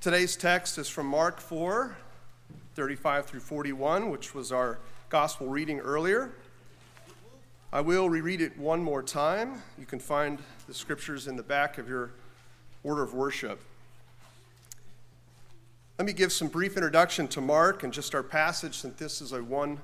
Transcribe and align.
Today's 0.00 0.36
text 0.36 0.78
is 0.78 0.88
from 0.88 1.06
Mark 1.08 1.40
4, 1.40 1.96
35 2.76 3.26
through 3.26 3.40
41, 3.40 4.10
which 4.10 4.32
was 4.32 4.52
our 4.52 4.78
gospel 5.08 5.48
reading 5.48 5.80
earlier. 5.80 6.30
I 7.72 7.80
will 7.80 8.08
reread 8.08 8.40
it 8.40 8.56
one 8.56 8.80
more 8.80 9.02
time. 9.02 9.60
You 9.76 9.86
can 9.86 9.98
find 9.98 10.38
the 10.68 10.72
scriptures 10.72 11.26
in 11.26 11.34
the 11.34 11.42
back 11.42 11.78
of 11.78 11.88
your 11.88 12.12
order 12.84 13.02
of 13.02 13.12
worship. 13.12 13.60
Let 15.98 16.06
me 16.06 16.12
give 16.12 16.30
some 16.30 16.46
brief 16.46 16.76
introduction 16.76 17.26
to 17.28 17.40
Mark 17.40 17.82
and 17.82 17.92
just 17.92 18.14
our 18.14 18.22
passage 18.22 18.78
since 18.78 18.96
this 19.00 19.20
is 19.20 19.32
a 19.32 19.42
one 19.42 19.80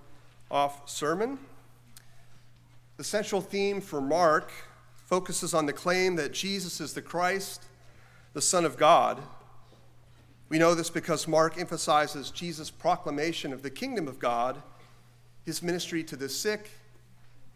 off 0.48 0.88
sermon. 0.88 1.40
The 2.98 3.04
central 3.04 3.40
theme 3.40 3.80
for 3.80 4.00
Mark 4.00 4.52
focuses 4.94 5.54
on 5.54 5.66
the 5.66 5.72
claim 5.72 6.14
that 6.14 6.32
Jesus 6.32 6.80
is 6.80 6.94
the 6.94 7.02
Christ, 7.02 7.64
the 8.32 8.40
Son 8.40 8.64
of 8.64 8.76
God 8.76 9.20
we 10.48 10.58
know 10.58 10.74
this 10.74 10.90
because 10.90 11.26
Mark 11.26 11.58
emphasizes 11.58 12.30
Jesus' 12.30 12.70
proclamation 12.70 13.52
of 13.52 13.62
the 13.62 13.70
kingdom 13.70 14.06
of 14.06 14.18
God, 14.18 14.62
his 15.44 15.62
ministry 15.62 16.04
to 16.04 16.16
the 16.16 16.28
sick, 16.28 16.70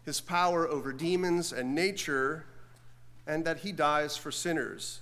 his 0.05 0.21
power 0.21 0.67
over 0.67 0.91
demons 0.91 1.53
and 1.53 1.75
nature, 1.75 2.45
and 3.27 3.45
that 3.45 3.59
he 3.59 3.71
dies 3.71 4.17
for 4.17 4.31
sinners. 4.31 5.01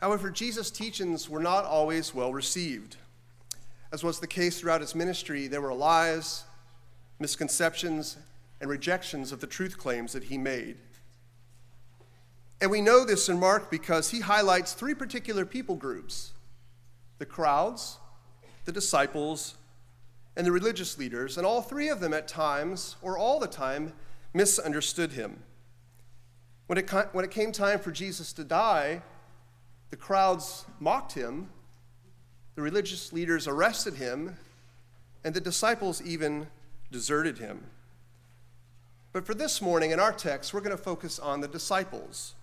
However, 0.00 0.30
Jesus' 0.30 0.70
teachings 0.70 1.28
were 1.28 1.42
not 1.42 1.64
always 1.64 2.14
well 2.14 2.32
received. 2.32 2.96
As 3.92 4.04
was 4.04 4.20
the 4.20 4.26
case 4.26 4.60
throughout 4.60 4.80
his 4.80 4.94
ministry, 4.94 5.48
there 5.48 5.60
were 5.60 5.74
lies, 5.74 6.44
misconceptions, 7.18 8.16
and 8.60 8.70
rejections 8.70 9.32
of 9.32 9.40
the 9.40 9.46
truth 9.46 9.78
claims 9.78 10.12
that 10.12 10.24
he 10.24 10.38
made. 10.38 10.76
And 12.60 12.70
we 12.70 12.80
know 12.80 13.04
this 13.04 13.28
in 13.28 13.40
Mark 13.40 13.70
because 13.70 14.10
he 14.10 14.20
highlights 14.20 14.74
three 14.74 14.94
particular 14.94 15.44
people 15.44 15.76
groups 15.76 16.32
the 17.18 17.26
crowds, 17.26 17.98
the 18.64 18.72
disciples, 18.72 19.54
and 20.36 20.46
the 20.46 20.52
religious 20.52 20.98
leaders. 20.98 21.36
And 21.36 21.46
all 21.46 21.60
three 21.60 21.88
of 21.88 22.00
them, 22.00 22.14
at 22.14 22.28
times, 22.28 22.96
or 23.02 23.18
all 23.18 23.38
the 23.38 23.46
time, 23.46 23.92
misunderstood 24.32 25.12
him. 25.12 25.42
When 26.66 26.78
it, 26.78 26.88
when 27.12 27.24
it 27.24 27.30
came 27.30 27.52
time 27.52 27.78
for 27.78 27.90
Jesus 27.90 28.32
to 28.34 28.44
die, 28.44 29.02
the 29.90 29.96
crowds 29.96 30.64
mocked 30.78 31.12
him, 31.12 31.50
the 32.54 32.62
religious 32.62 33.12
leaders 33.12 33.46
arrested 33.46 33.94
him, 33.94 34.36
and 35.24 35.34
the 35.34 35.40
disciples 35.40 36.00
even 36.02 36.46
deserted 36.90 37.38
him. 37.38 37.64
But 39.12 39.26
for 39.26 39.34
this 39.34 39.60
morning 39.60 39.90
in 39.90 40.00
our 40.00 40.12
text, 40.12 40.54
we're 40.54 40.60
going 40.60 40.76
to 40.76 40.82
focus 40.82 41.18
on 41.18 41.40
the 41.40 41.48
disciples. 41.48 42.34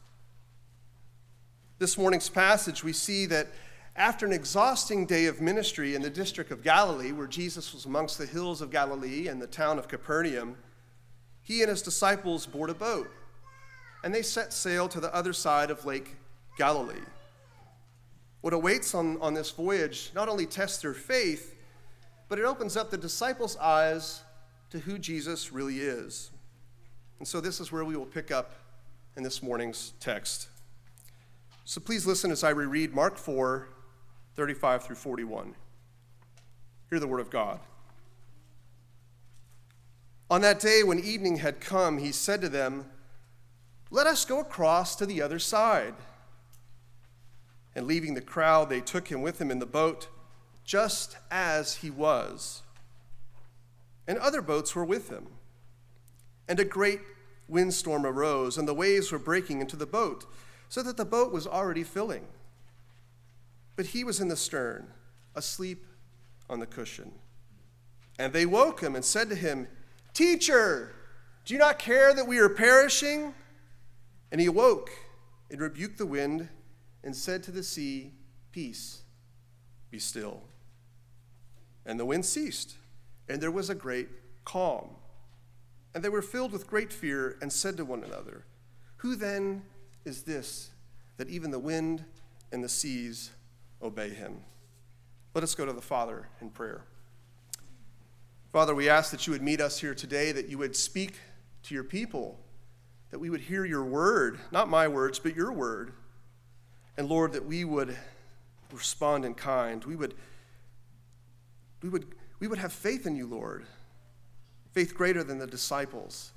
This 1.80 1.98
morning's 1.98 2.30
passage, 2.30 2.84
we 2.84 2.94
see 2.94 3.26
that 3.28 3.48
after 3.96 4.26
an 4.26 4.34
exhausting 4.34 5.06
day 5.06 5.26
of 5.26 5.42
ministry 5.42 5.96
in 5.96 6.02
the 6.02 6.10
district 6.10 6.52
of 6.52 6.64
Galilee, 6.64 7.12
where 7.12 7.28
Jesus 7.28 7.74
was 7.74 7.86
amongst 7.86 8.18
the 8.18 8.26
hills 8.26 8.62
of 8.62 8.72
Galilee 8.72 9.28
and 9.28 9.42
the 9.42 9.48
town 9.48 9.80
of 9.80 9.88
Capernaum, 9.88 10.58
he 11.42 11.62
and 11.62 11.70
his 11.70 11.82
disciples 11.82 12.46
board 12.46 12.70
a 12.70 12.74
boat 12.74 13.10
and 14.04 14.14
they 14.14 14.22
set 14.22 14.54
sail 14.54 14.88
to 14.88 15.00
the 15.00 15.14
other 15.14 15.34
side 15.34 15.70
of 15.72 15.86
Lake 15.86 16.16
Galilee. 16.58 16.96
What 18.42 18.54
awaits 18.54 18.94
on, 18.94 19.20
on 19.22 19.34
this 19.34 19.52
voyage 19.52 20.12
not 20.16 20.30
only 20.30 20.46
tests 20.46 20.82
their 20.82 20.94
faith, 20.94 21.56
but 22.30 22.40
it 22.40 22.46
opens 22.46 22.78
up 22.78 22.90
the 22.90 22.98
disciples' 22.98 23.58
eyes 23.58 24.22
to 24.70 24.80
who 24.80 24.98
Jesus 24.98 25.52
really 25.52 25.80
is. 25.80 26.32
And 27.20 27.28
so, 27.28 27.42
this 27.42 27.60
is 27.60 27.72
where 27.72 27.84
we 27.84 27.96
will 27.96 28.06
pick 28.06 28.32
up 28.32 28.54
in 29.16 29.24
this 29.24 29.42
morning's 29.42 29.94
text. 30.00 30.50
So 31.68 31.82
please 31.82 32.08
listen 32.08 32.32
as 32.32 32.46
I 32.46 32.52
reread 32.52 32.96
Mark 32.96 33.18
4 33.18 33.68
35 34.38 34.84
through 34.84 34.96
41. 34.96 35.54
Hear 36.90 37.00
the 37.02 37.08
word 37.08 37.20
of 37.20 37.30
God. 37.30 37.60
On 40.30 40.40
that 40.40 40.62
day, 40.62 40.82
when 40.82 40.98
evening 40.98 41.38
had 41.38 41.60
come, 41.60 41.98
he 41.98 42.14
said 42.14 42.40
to 42.40 42.48
them, 42.48 42.86
Let 43.92 44.08
us 44.08 44.24
go 44.24 44.40
across 44.40 44.96
to 44.96 45.06
the 45.06 45.22
other 45.22 45.40
side. 45.40 45.96
And 47.76 47.86
leaving 47.86 48.14
the 48.14 48.22
crowd, 48.22 48.70
they 48.70 48.80
took 48.80 49.10
him 49.10 49.22
with 49.22 49.38
them 49.38 49.52
in 49.52 49.60
the 49.60 49.66
boat, 49.66 50.08
just 50.64 51.18
as 51.30 51.76
he 51.76 51.90
was. 51.90 52.62
And 54.08 54.18
other 54.20 54.42
boats 54.42 54.74
were 54.74 54.86
with 54.86 55.10
him. 55.10 55.28
And 56.48 56.62
a 56.62 56.66
great 56.66 57.02
windstorm 57.50 58.06
arose, 58.06 58.58
and 58.58 58.70
the 58.70 58.74
waves 58.74 59.12
were 59.12 59.20
breaking 59.20 59.60
into 59.60 59.76
the 59.76 59.86
boat 59.86 60.26
so 60.70 60.84
that 60.84 60.98
the 60.98 61.06
boat 61.06 61.32
was 61.32 61.48
already 61.48 61.84
filling. 61.84 62.26
But 63.76 63.88
he 63.88 64.04
was 64.04 64.20
in 64.20 64.28
the 64.28 64.36
stern, 64.36 64.88
asleep 65.36 65.86
on 66.50 66.60
the 66.60 66.66
cushion. 66.66 67.12
And 68.20 68.34
they 68.34 68.46
woke 68.46 68.82
him 68.82 68.96
and 68.96 69.06
said 69.06 69.30
to 69.30 69.36
him, 69.36 69.68
Teacher, 70.14 70.96
do 71.46 71.54
you 71.54 71.60
not 71.60 71.80
care 71.80 72.14
that 72.14 72.28
we 72.28 72.40
are 72.40 72.50
perishing? 72.50 73.34
And 74.32 74.42
he 74.42 74.48
awoke 74.48 74.90
and 75.50 75.62
rebuked 75.62 75.98
the 75.98 76.06
wind 76.06 76.50
and 77.04 77.16
said 77.16 77.44
to 77.44 77.52
the 77.52 77.64
sea, 77.64 78.14
Peace, 78.52 79.04
be 79.92 80.00
still. 80.00 80.42
And 81.86 82.00
the 82.00 82.06
wind 82.06 82.26
ceased, 82.26 82.76
and 83.30 83.40
there 83.40 83.52
was 83.52 83.70
a 83.70 83.76
great 83.76 84.10
calm. 84.44 84.90
And 85.94 86.04
they 86.04 86.10
were 86.10 86.22
filled 86.22 86.52
with 86.52 86.68
great 86.68 86.92
fear 86.92 87.38
and 87.42 87.54
said 87.54 87.78
to 87.78 87.86
one 87.86 88.04
another, 88.04 88.46
Who 88.98 89.16
then 89.16 89.64
is 90.08 90.24
this 90.24 90.72
that 91.18 91.30
even 91.30 91.52
the 91.52 91.60
wind 91.60 92.06
and 92.52 92.64
the 92.64 92.70
seas 92.70 93.32
obey 93.82 94.10
him. 94.10 94.38
Let 95.34 95.44
us 95.44 95.54
go 95.54 95.66
to 95.66 95.74
the 95.74 95.82
Father 95.82 96.30
in 96.42 96.50
prayer. 96.50 96.84
Father, 98.52 98.74
we 98.74 98.88
ask 98.88 99.12
that 99.12 99.28
you 99.28 99.34
would 99.34 99.42
meet 99.42 99.60
us 99.60 99.80
here 99.80 99.94
today, 99.94 100.32
that 100.32 100.48
you 100.48 100.58
would 100.58 100.76
speak 100.76 101.16
to 101.64 101.76
your 101.76 101.84
people, 101.84 102.40
that 103.12 103.20
we 103.20 103.30
would 103.30 103.42
hear 103.42 103.66
your 103.66 103.84
word, 103.84 104.40
not 104.52 104.70
my 104.70 104.88
words, 104.88 105.20
but 105.20 105.36
your 105.36 105.52
word. 105.52 105.92
And 106.98 107.10
Lord, 107.10 107.34
that 107.34 107.46
we 107.46 107.66
would 107.66 107.98
respond 108.72 109.26
in 109.26 109.34
kind. 109.34 109.84
We 109.84 109.96
would, 109.96 110.14
we 111.82 111.90
would, 111.90 112.16
we 112.40 112.48
would 112.48 112.60
have 112.60 112.74
faith 112.74 113.06
in 113.06 113.16
you, 113.16 113.28
Lord, 113.28 113.66
faith 114.72 114.96
greater 114.96 115.24
than 115.24 115.40
the 115.40 115.48
disciples. 115.48 116.32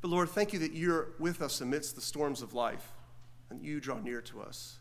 But 0.00 0.08
Lord, 0.10 0.28
thank 0.28 0.52
you 0.52 0.58
that 0.60 0.72
you're 0.72 1.08
with 1.18 1.40
us 1.40 1.60
amidst 1.60 1.94
the 1.94 2.02
storms 2.02 2.42
of 2.42 2.52
life 2.52 2.92
and 3.50 3.62
you 3.62 3.80
draw 3.80 3.98
near 3.98 4.20
to 4.22 4.40
us. 4.40 4.78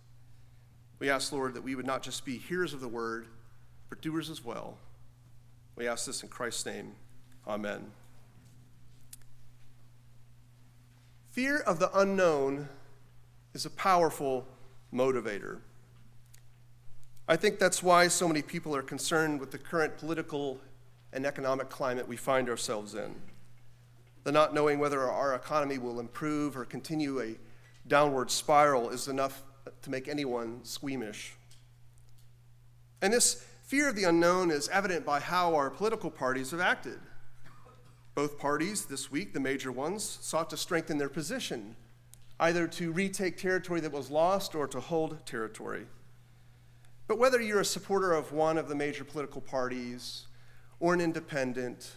We 0.99 1.09
ask, 1.09 1.31
Lord, 1.31 1.53
that 1.53 1.63
we 1.63 1.75
would 1.75 1.85
not 1.85 2.01
just 2.01 2.25
be 2.25 2.37
hearers 2.37 2.73
of 2.73 2.81
the 2.81 2.87
word, 2.87 3.27
but 3.89 4.01
doers 4.01 4.29
as 4.29 4.43
well. 4.43 4.77
We 5.75 5.87
ask 5.87 6.05
this 6.05 6.23
in 6.23 6.29
Christ's 6.29 6.65
name. 6.65 6.93
Amen. 7.47 7.91
Fear 11.31 11.59
of 11.59 11.79
the 11.79 11.91
unknown 11.97 12.69
is 13.53 13.65
a 13.65 13.69
powerful 13.69 14.47
motivator. 14.93 15.59
I 17.27 17.35
think 17.35 17.59
that's 17.59 17.83
why 17.83 18.07
so 18.07 18.27
many 18.27 18.41
people 18.41 18.75
are 18.75 18.81
concerned 18.81 19.39
with 19.39 19.51
the 19.51 19.57
current 19.57 19.97
political 19.97 20.59
and 21.11 21.25
economic 21.25 21.69
climate 21.69 22.07
we 22.07 22.17
find 22.17 22.49
ourselves 22.49 22.93
in. 22.93 23.15
The 24.23 24.31
not 24.31 24.53
knowing 24.53 24.79
whether 24.79 25.01
our 25.09 25.33
economy 25.35 25.77
will 25.77 25.99
improve 25.99 26.55
or 26.55 26.65
continue 26.65 27.21
a 27.21 27.35
downward 27.87 28.31
spiral 28.31 28.89
is 28.89 29.07
enough 29.07 29.43
to 29.81 29.89
make 29.89 30.07
anyone 30.07 30.63
squeamish. 30.63 31.35
And 33.01 33.13
this 33.13 33.45
fear 33.63 33.89
of 33.89 33.95
the 33.95 34.03
unknown 34.05 34.51
is 34.51 34.69
evident 34.69 35.05
by 35.05 35.19
how 35.19 35.55
our 35.55 35.69
political 35.69 36.09
parties 36.09 36.51
have 36.51 36.59
acted. 36.59 36.99
Both 38.13 38.39
parties 38.39 38.85
this 38.85 39.11
week, 39.11 39.33
the 39.33 39.39
major 39.39 39.71
ones, 39.71 40.03
sought 40.21 40.49
to 40.51 40.57
strengthen 40.57 40.97
their 40.97 41.09
position, 41.09 41.75
either 42.39 42.67
to 42.67 42.91
retake 42.91 43.37
territory 43.37 43.81
that 43.81 43.91
was 43.91 44.09
lost 44.09 44.55
or 44.55 44.67
to 44.67 44.79
hold 44.79 45.25
territory. 45.25 45.85
But 47.07 47.19
whether 47.19 47.41
you're 47.41 47.59
a 47.59 47.65
supporter 47.65 48.13
of 48.13 48.31
one 48.31 48.57
of 48.57 48.67
the 48.67 48.75
major 48.75 49.03
political 49.03 49.41
parties, 49.41 50.27
or 50.79 50.93
an 50.93 51.01
independent, 51.01 51.91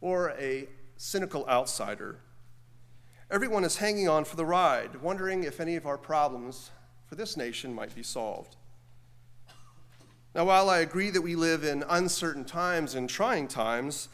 or 0.00 0.30
a 0.38 0.68
cynical 0.96 1.46
outsider, 1.46 2.18
Everyone 3.30 3.64
is 3.64 3.78
hanging 3.78 4.08
on 4.08 4.24
for 4.24 4.36
the 4.36 4.44
ride, 4.44 4.96
wondering 5.00 5.44
if 5.44 5.58
any 5.58 5.76
of 5.76 5.86
our 5.86 5.96
problems 5.96 6.70
for 7.06 7.14
this 7.14 7.36
nation 7.36 7.74
might 7.74 7.94
be 7.94 8.02
solved. 8.02 8.56
Now, 10.34 10.44
while 10.44 10.68
I 10.68 10.80
agree 10.80 11.10
that 11.10 11.22
we 11.22 11.34
live 11.34 11.64
in 11.64 11.84
uncertain 11.88 12.44
times 12.44 12.94
and 12.94 13.08
trying 13.08 13.48
times, 13.48 14.08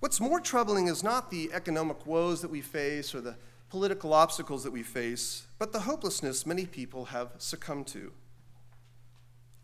what's 0.00 0.20
more 0.20 0.40
troubling 0.40 0.88
is 0.88 1.04
not 1.04 1.30
the 1.30 1.50
economic 1.52 2.04
woes 2.04 2.40
that 2.42 2.50
we 2.50 2.60
face 2.60 3.14
or 3.14 3.20
the 3.20 3.36
political 3.68 4.12
obstacles 4.12 4.64
that 4.64 4.72
we 4.72 4.82
face, 4.82 5.46
but 5.58 5.72
the 5.72 5.80
hopelessness 5.80 6.46
many 6.46 6.66
people 6.66 7.06
have 7.06 7.30
succumbed 7.38 7.86
to. 7.88 8.12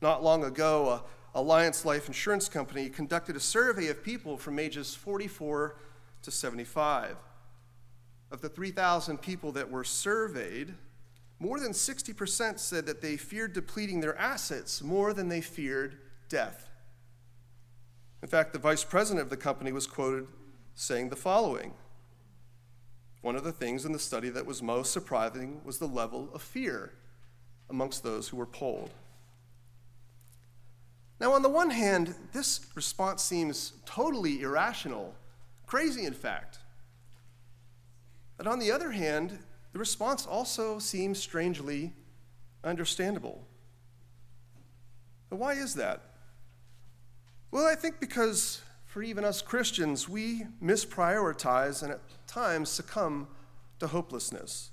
Not 0.00 0.22
long 0.22 0.44
ago, 0.44 1.02
a 1.34 1.38
Allianz 1.38 1.84
Life 1.84 2.06
Insurance 2.06 2.48
Company 2.48 2.88
conducted 2.88 3.34
a 3.34 3.40
survey 3.40 3.88
of 3.88 4.04
people 4.04 4.36
from 4.36 4.58
ages 4.60 4.94
44 4.94 5.74
to 6.22 6.30
75 6.30 7.16
of 8.34 8.40
the 8.40 8.48
3,000 8.48 9.22
people 9.22 9.52
that 9.52 9.70
were 9.70 9.84
surveyed, 9.84 10.74
more 11.38 11.60
than 11.60 11.70
60% 11.70 12.58
said 12.58 12.84
that 12.84 13.00
they 13.00 13.16
feared 13.16 13.52
depleting 13.52 14.00
their 14.00 14.18
assets 14.18 14.82
more 14.82 15.14
than 15.14 15.28
they 15.28 15.40
feared 15.40 15.98
death. 16.28 16.68
In 18.22 18.28
fact, 18.28 18.52
the 18.52 18.58
vice 18.58 18.82
president 18.82 19.22
of 19.22 19.30
the 19.30 19.36
company 19.36 19.70
was 19.70 19.86
quoted 19.86 20.26
saying 20.74 21.10
the 21.10 21.16
following 21.16 21.74
One 23.20 23.36
of 23.36 23.44
the 23.44 23.52
things 23.52 23.84
in 23.84 23.92
the 23.92 24.00
study 24.00 24.30
that 24.30 24.46
was 24.46 24.60
most 24.60 24.92
surprising 24.92 25.60
was 25.64 25.78
the 25.78 25.86
level 25.86 26.28
of 26.34 26.42
fear 26.42 26.92
amongst 27.70 28.02
those 28.02 28.28
who 28.28 28.36
were 28.36 28.46
polled. 28.46 28.90
Now, 31.20 31.32
on 31.32 31.42
the 31.42 31.48
one 31.48 31.70
hand, 31.70 32.16
this 32.32 32.66
response 32.74 33.22
seems 33.22 33.74
totally 33.86 34.40
irrational, 34.40 35.14
crazy, 35.66 36.04
in 36.04 36.14
fact. 36.14 36.58
But 38.36 38.46
on 38.46 38.58
the 38.58 38.70
other 38.70 38.90
hand, 38.90 39.38
the 39.72 39.78
response 39.78 40.26
also 40.26 40.78
seems 40.78 41.18
strangely 41.18 41.92
understandable. 42.62 43.46
But 45.30 45.36
why 45.36 45.54
is 45.54 45.74
that? 45.74 46.00
Well, 47.50 47.66
I 47.66 47.74
think 47.74 48.00
because 48.00 48.62
for 48.84 49.02
even 49.02 49.24
us 49.24 49.42
Christians, 49.42 50.08
we 50.08 50.46
misprioritize 50.62 51.82
and 51.82 51.92
at 51.92 52.00
times 52.26 52.68
succumb 52.68 53.28
to 53.80 53.86
hopelessness. 53.86 54.70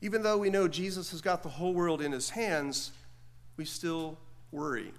Even 0.00 0.22
though 0.22 0.38
we 0.38 0.50
know 0.50 0.68
Jesus 0.68 1.10
has 1.12 1.20
got 1.20 1.42
the 1.42 1.48
whole 1.48 1.72
world 1.72 2.02
in 2.02 2.12
his 2.12 2.30
hands, 2.30 2.92
we 3.56 3.64
still 3.64 4.18
worry. 4.50 4.92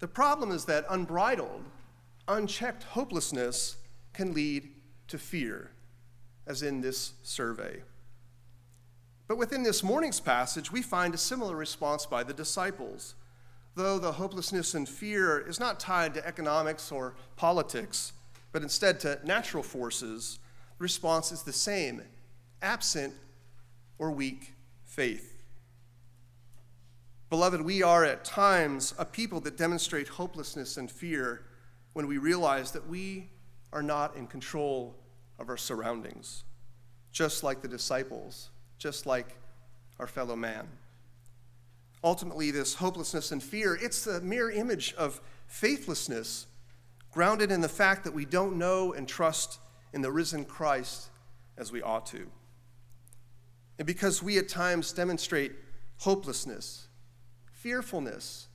The 0.00 0.08
problem 0.08 0.50
is 0.50 0.64
that 0.66 0.84
unbridled, 0.90 1.64
unchecked 2.28 2.82
hopelessness 2.82 3.76
can 4.12 4.34
lead 4.34 4.70
to 5.08 5.18
fear 5.18 5.70
as 6.46 6.62
in 6.62 6.80
this 6.80 7.12
survey. 7.22 7.82
But 9.28 9.38
within 9.38 9.62
this 9.62 9.82
morning's 9.82 10.20
passage, 10.20 10.70
we 10.70 10.82
find 10.82 11.14
a 11.14 11.18
similar 11.18 11.56
response 11.56 12.06
by 12.06 12.22
the 12.22 12.32
disciples. 12.32 13.14
Though 13.74 13.98
the 13.98 14.12
hopelessness 14.12 14.74
and 14.74 14.88
fear 14.88 15.38
is 15.40 15.58
not 15.58 15.80
tied 15.80 16.14
to 16.14 16.26
economics 16.26 16.92
or 16.92 17.14
politics, 17.34 18.12
but 18.52 18.62
instead 18.62 19.00
to 19.00 19.18
natural 19.24 19.62
forces, 19.62 20.38
the 20.78 20.84
response 20.84 21.32
is 21.32 21.42
the 21.42 21.52
same 21.52 22.02
absent 22.62 23.12
or 23.98 24.10
weak 24.10 24.54
faith. 24.84 25.42
Beloved, 27.28 27.60
we 27.60 27.82
are 27.82 28.04
at 28.04 28.24
times 28.24 28.94
a 28.98 29.04
people 29.04 29.40
that 29.40 29.56
demonstrate 29.56 30.08
hopelessness 30.08 30.76
and 30.76 30.90
fear 30.90 31.42
when 31.92 32.06
we 32.06 32.18
realize 32.18 32.70
that 32.70 32.88
we 32.88 33.28
are 33.72 33.82
not 33.82 34.16
in 34.16 34.26
control 34.26 34.94
of 35.38 35.48
our 35.48 35.56
surroundings, 35.56 36.44
just 37.12 37.42
like 37.42 37.62
the 37.62 37.68
disciples, 37.68 38.50
just 38.78 39.06
like 39.06 39.36
our 39.98 40.06
fellow 40.06 40.36
man. 40.36 40.68
Ultimately, 42.04 42.50
this 42.50 42.74
hopelessness 42.74 43.32
and 43.32 43.42
fear, 43.42 43.78
it's 43.80 44.04
the 44.04 44.20
mere 44.20 44.50
image 44.50 44.94
of 44.94 45.20
faithlessness 45.46 46.46
grounded 47.10 47.50
in 47.50 47.60
the 47.60 47.68
fact 47.68 48.04
that 48.04 48.14
we 48.14 48.24
don't 48.24 48.58
know 48.58 48.92
and 48.92 49.08
trust 49.08 49.58
in 49.92 50.02
the 50.02 50.12
risen 50.12 50.44
Christ 50.44 51.08
as 51.56 51.72
we 51.72 51.82
ought 51.82 52.06
to. 52.06 52.26
And 53.78 53.86
because 53.86 54.22
we 54.22 54.38
at 54.38 54.48
times 54.48 54.92
demonstrate 54.92 55.52
hopelessness, 55.98 56.88
fearfulness, 57.52 58.48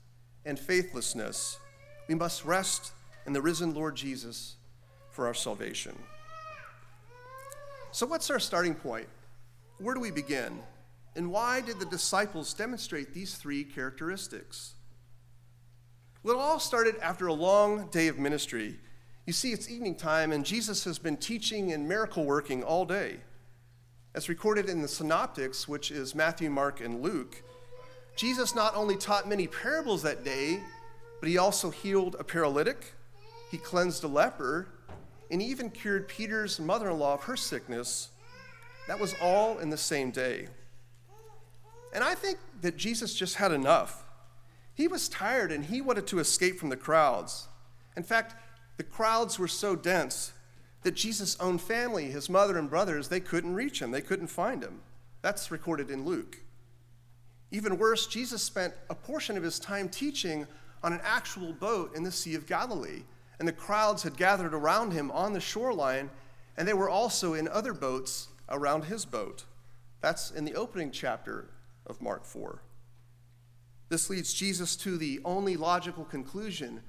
and 0.45 0.60
faithlessness, 0.60 1.60
we 2.07 2.16
must 2.16 2.45
rest 2.45 2.94
in 3.25 3.33
the 3.33 3.42
risen 3.42 3.74
Lord 3.74 3.95
Jesus 3.95 4.56
for 5.10 5.28
our 5.28 5.33
salvation. 5.33 5.98
So, 7.94 8.06
what's 8.06 8.30
our 8.30 8.40
starting 8.40 8.76
point? 8.76 9.08
Where 9.78 9.94
do 9.94 10.00
we 10.00 10.12
begin? 10.12 10.60
And 11.18 11.30
why 11.30 11.60
did 11.60 11.78
the 11.80 11.86
disciples 11.86 12.54
demonstrate 12.54 13.14
these 13.14 13.36
three 13.36 13.66
characteristics? 13.66 14.76
Well, 16.24 16.36
it 16.36 16.40
all 16.40 16.60
started 16.60 16.96
after 17.02 17.28
a 17.28 17.34
long 17.34 17.88
day 17.88 18.08
of 18.08 18.18
ministry. 18.18 18.80
You 19.26 19.34
see, 19.34 19.52
it's 19.52 19.70
evening 19.70 19.96
time, 19.96 20.32
and 20.32 20.46
Jesus 20.46 20.86
has 20.86 21.00
been 21.00 21.18
teaching 21.18 21.74
and 21.74 21.88
miracle 21.88 22.24
working 22.24 22.64
all 22.64 22.86
day. 22.86 23.18
As 24.16 24.30
recorded 24.30 24.70
in 24.70 24.82
the 24.82 24.88
Synoptics, 24.88 25.68
which 25.68 25.92
is 25.92 26.16
Matthew, 26.16 26.50
Mark, 26.50 26.80
and 26.80 27.02
Luke, 27.02 27.44
Jesus 28.16 28.56
not 28.56 28.76
only 28.76 28.96
taught 28.96 29.28
many 29.28 29.48
parables 29.48 30.04
that 30.04 30.24
day, 30.24 30.62
but 31.20 31.28
he 31.28 31.38
also 31.38 31.70
healed 31.70 32.16
a 32.20 32.24
paralytic, 32.24 32.94
he 33.50 33.58
cleansed 33.58 34.04
a 34.04 34.08
leper, 34.08 34.68
and 35.31 35.42
even 35.42 35.69
cured 35.69 36.07
Peter's 36.07 36.60
mother 36.60 36.89
in 36.89 37.00
law 37.00 37.13
of 37.13 37.24
her 37.24 37.38
sickness. 37.38 38.10
That 38.88 39.00
was 39.00 39.16
all 39.22 39.60
in 39.60 39.69
the 39.69 39.78
same 39.78 40.12
day. 40.12 40.48
And 41.94 42.04
I 42.04 42.16
think 42.16 42.38
that 42.62 42.78
Jesus 42.78 43.13
just 43.13 43.36
had 43.36 43.51
enough. 43.51 44.04
He 44.74 44.88
was 44.88 45.10
tired 45.10 45.51
and 45.51 45.66
he 45.66 45.81
wanted 45.81 46.07
to 46.07 46.19
escape 46.19 46.60
from 46.60 46.69
the 46.69 46.78
crowds. 46.78 47.48
In 47.95 48.04
fact, 48.04 48.36
the 48.78 48.83
crowds 48.83 49.39
were 49.39 49.48
so 49.48 49.75
dense 49.75 50.33
that 50.83 50.95
Jesus' 50.95 51.39
own 51.39 51.57
family, 51.57 52.06
his 52.06 52.30
mother 52.30 52.57
and 52.57 52.69
brothers, 52.69 53.07
they 53.07 53.19
couldn't 53.19 53.54
reach 53.54 53.81
him, 53.81 53.92
they 53.92 54.01
couldn't 54.01 54.28
find 54.28 54.63
him. 54.63 54.81
That's 55.22 55.51
recorded 55.51 55.92
in 55.92 56.06
Luke. 56.06 56.38
Even 57.51 57.78
worse, 57.78 58.07
Jesus 58.07 58.42
spent 58.42 58.74
a 58.89 58.95
portion 58.95 59.38
of 59.38 59.44
his 59.44 59.60
time 59.60 59.89
teaching 59.89 60.48
on 60.83 60.94
an 60.94 61.01
actual 61.04 61.54
boat 61.54 61.95
in 61.95 62.04
the 62.04 62.12
Sea 62.12 62.36
of 62.36 62.48
Galilee 62.48 63.04
and 63.42 63.48
the 63.48 63.54
crowds 63.54 64.04
had 64.04 64.18
gathered 64.18 64.54
around 64.54 64.92
him 64.92 65.10
on 65.10 65.34
the 65.34 65.40
shoreline, 65.40 66.12
and 66.58 66.68
they 66.68 66.76
were 66.76 66.92
also 66.92 67.34
in 67.34 67.48
other 67.48 67.74
boats 67.74 68.28
around 68.50 68.84
his 68.84 69.04
boat. 69.04 69.46
That's 70.00 70.30
in 70.30 70.46
the 70.46 70.54
opening 70.54 70.92
chapter 70.92 71.50
of 71.88 72.04
Mark 72.04 72.24
4. 72.24 72.62
This 73.90 74.12
leads 74.12 74.32
Jesus 74.32 74.76
to 74.76 74.96
the 74.96 75.22
only 75.26 75.58
logical 75.58 76.06
conclusion. 76.06 76.84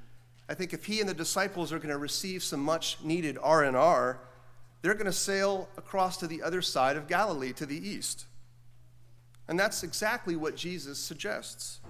I 0.46 0.52
think 0.52 0.74
if 0.74 0.84
he 0.84 1.00
and 1.00 1.08
the 1.08 1.14
disciples 1.14 1.72
are 1.72 1.78
going 1.78 1.88
to 1.88 1.96
receive 1.96 2.42
some 2.42 2.60
much 2.60 2.98
needed 3.02 3.38
R&R, 3.42 4.20
they're 4.82 4.92
going 4.92 5.06
to 5.06 5.12
sail 5.12 5.70
across 5.78 6.18
to 6.18 6.26
the 6.26 6.42
other 6.42 6.60
side 6.60 6.98
of 6.98 7.08
Galilee 7.08 7.54
to 7.54 7.64
the 7.64 7.88
east. 7.88 8.26
And 9.48 9.58
that's 9.58 9.82
exactly 9.82 10.36
what 10.36 10.54
Jesus 10.54 10.98
suggests. 10.98 11.80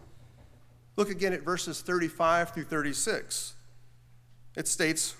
Look 0.94 1.10
again 1.10 1.32
at 1.32 1.42
verses 1.42 1.80
35 1.80 2.50
through 2.50 2.66
36. 2.66 3.54
It 4.56 4.68
states, 4.68 5.16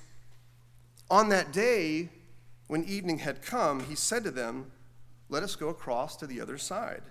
On 1.11 1.29
that 1.31 1.53
day, 1.53 2.09
when 2.67 2.85
evening 2.85 3.19
had 3.19 3.43
come, 3.43 3.85
he 3.85 3.95
said 3.95 4.25
to 4.25 4.31
them, 4.31 4.71
Let 5.29 5.43
us 5.43 5.57
go 5.57 5.69
across 5.69 6.17
to 6.17 6.27
the 6.27 6.41
other 6.41 6.59
side. 6.59 7.03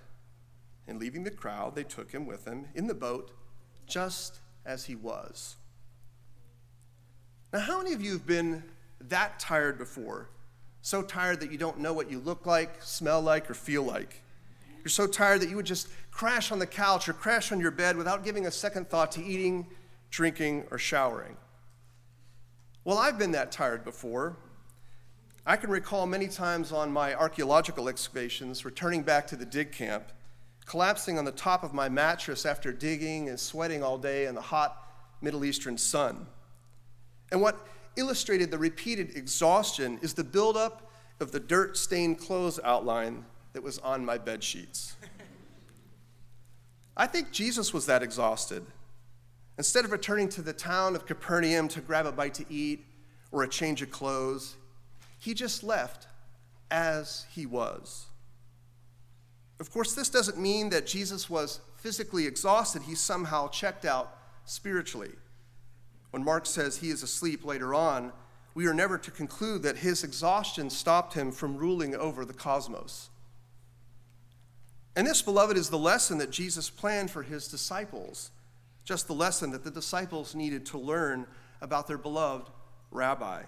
And 0.86 0.98
leaving 0.98 1.24
the 1.24 1.30
crowd, 1.30 1.74
they 1.74 1.84
took 1.84 2.12
him 2.12 2.26
with 2.26 2.44
them 2.44 2.66
in 2.74 2.86
the 2.86 2.94
boat, 2.94 3.30
just 3.86 4.40
as 4.64 4.84
he 4.84 4.94
was. 4.94 5.56
Now, 7.52 7.60
how 7.60 7.78
many 7.78 7.92
of 7.92 8.02
you 8.02 8.12
have 8.12 8.26
been 8.26 8.62
that 9.08 9.38
tired 9.38 9.78
before? 9.78 10.28
So 10.80 11.02
tired 11.02 11.40
that 11.40 11.52
you 11.52 11.58
don't 11.58 11.78
know 11.78 11.92
what 11.92 12.10
you 12.10 12.18
look 12.18 12.46
like, 12.46 12.82
smell 12.82 13.20
like, 13.20 13.48
or 13.48 13.54
feel 13.54 13.82
like. 13.82 14.22
You're 14.82 14.90
so 14.90 15.06
tired 15.06 15.40
that 15.42 15.48
you 15.48 15.56
would 15.56 15.66
just 15.66 15.88
crash 16.10 16.50
on 16.50 16.58
the 16.58 16.66
couch 16.66 17.08
or 17.08 17.12
crash 17.12 17.52
on 17.52 17.60
your 17.60 17.70
bed 17.70 17.96
without 17.96 18.24
giving 18.24 18.46
a 18.46 18.50
second 18.50 18.90
thought 18.90 19.12
to 19.12 19.24
eating, 19.24 19.66
drinking, 20.10 20.66
or 20.72 20.78
showering. 20.78 21.36
Well, 22.84 22.98
I've 22.98 23.16
been 23.16 23.30
that 23.32 23.52
tired 23.52 23.84
before. 23.84 24.36
I 25.46 25.56
can 25.56 25.70
recall 25.70 26.04
many 26.04 26.26
times 26.26 26.72
on 26.72 26.92
my 26.92 27.14
archaeological 27.14 27.88
excavations 27.88 28.64
returning 28.64 29.02
back 29.02 29.28
to 29.28 29.36
the 29.36 29.44
dig 29.44 29.70
camp, 29.70 30.10
collapsing 30.66 31.16
on 31.16 31.24
the 31.24 31.32
top 31.32 31.62
of 31.62 31.72
my 31.72 31.88
mattress 31.88 32.44
after 32.44 32.72
digging 32.72 33.28
and 33.28 33.38
sweating 33.38 33.84
all 33.84 33.98
day 33.98 34.26
in 34.26 34.34
the 34.34 34.40
hot 34.40 34.76
Middle 35.20 35.44
Eastern 35.44 35.78
sun. 35.78 36.26
And 37.30 37.40
what 37.40 37.66
illustrated 37.94 38.50
the 38.50 38.58
repeated 38.58 39.16
exhaustion 39.16 40.00
is 40.02 40.14
the 40.14 40.24
buildup 40.24 40.90
of 41.20 41.30
the 41.30 41.38
dirt 41.38 41.76
stained 41.76 42.18
clothes 42.18 42.58
outline 42.64 43.24
that 43.52 43.62
was 43.62 43.78
on 43.78 44.04
my 44.04 44.18
bed 44.18 44.42
sheets. 44.42 44.96
I 46.96 47.06
think 47.06 47.30
Jesus 47.30 47.72
was 47.72 47.86
that 47.86 48.02
exhausted. 48.02 48.66
Instead 49.58 49.84
of 49.84 49.92
returning 49.92 50.28
to 50.30 50.42
the 50.42 50.52
town 50.52 50.94
of 50.94 51.06
Capernaum 51.06 51.68
to 51.68 51.80
grab 51.80 52.06
a 52.06 52.12
bite 52.12 52.34
to 52.34 52.44
eat 52.48 52.84
or 53.30 53.42
a 53.42 53.48
change 53.48 53.82
of 53.82 53.90
clothes, 53.90 54.56
he 55.18 55.34
just 55.34 55.62
left 55.62 56.06
as 56.70 57.26
he 57.30 57.46
was. 57.46 58.06
Of 59.60 59.70
course, 59.70 59.94
this 59.94 60.08
doesn't 60.08 60.38
mean 60.38 60.70
that 60.70 60.86
Jesus 60.86 61.30
was 61.30 61.60
physically 61.76 62.26
exhausted. 62.26 62.82
He 62.82 62.94
somehow 62.94 63.48
checked 63.48 63.84
out 63.84 64.16
spiritually. 64.44 65.12
When 66.10 66.24
Mark 66.24 66.46
says 66.46 66.78
he 66.78 66.90
is 66.90 67.02
asleep 67.02 67.44
later 67.44 67.74
on, 67.74 68.12
we 68.54 68.66
are 68.66 68.74
never 68.74 68.98
to 68.98 69.10
conclude 69.10 69.62
that 69.62 69.78
his 69.78 70.04
exhaustion 70.04 70.68
stopped 70.68 71.14
him 71.14 71.30
from 71.30 71.56
ruling 71.56 71.94
over 71.94 72.24
the 72.24 72.34
cosmos. 72.34 73.10
And 74.94 75.06
this, 75.06 75.22
beloved, 75.22 75.56
is 75.56 75.70
the 75.70 75.78
lesson 75.78 76.18
that 76.18 76.30
Jesus 76.30 76.68
planned 76.68 77.10
for 77.10 77.22
his 77.22 77.48
disciples 77.48 78.30
just 78.84 79.06
the 79.06 79.14
lesson 79.14 79.50
that 79.52 79.64
the 79.64 79.70
disciples 79.70 80.34
needed 80.34 80.66
to 80.66 80.78
learn 80.78 81.26
about 81.60 81.86
their 81.86 81.98
beloved 81.98 82.50
rabbi. 82.90 83.42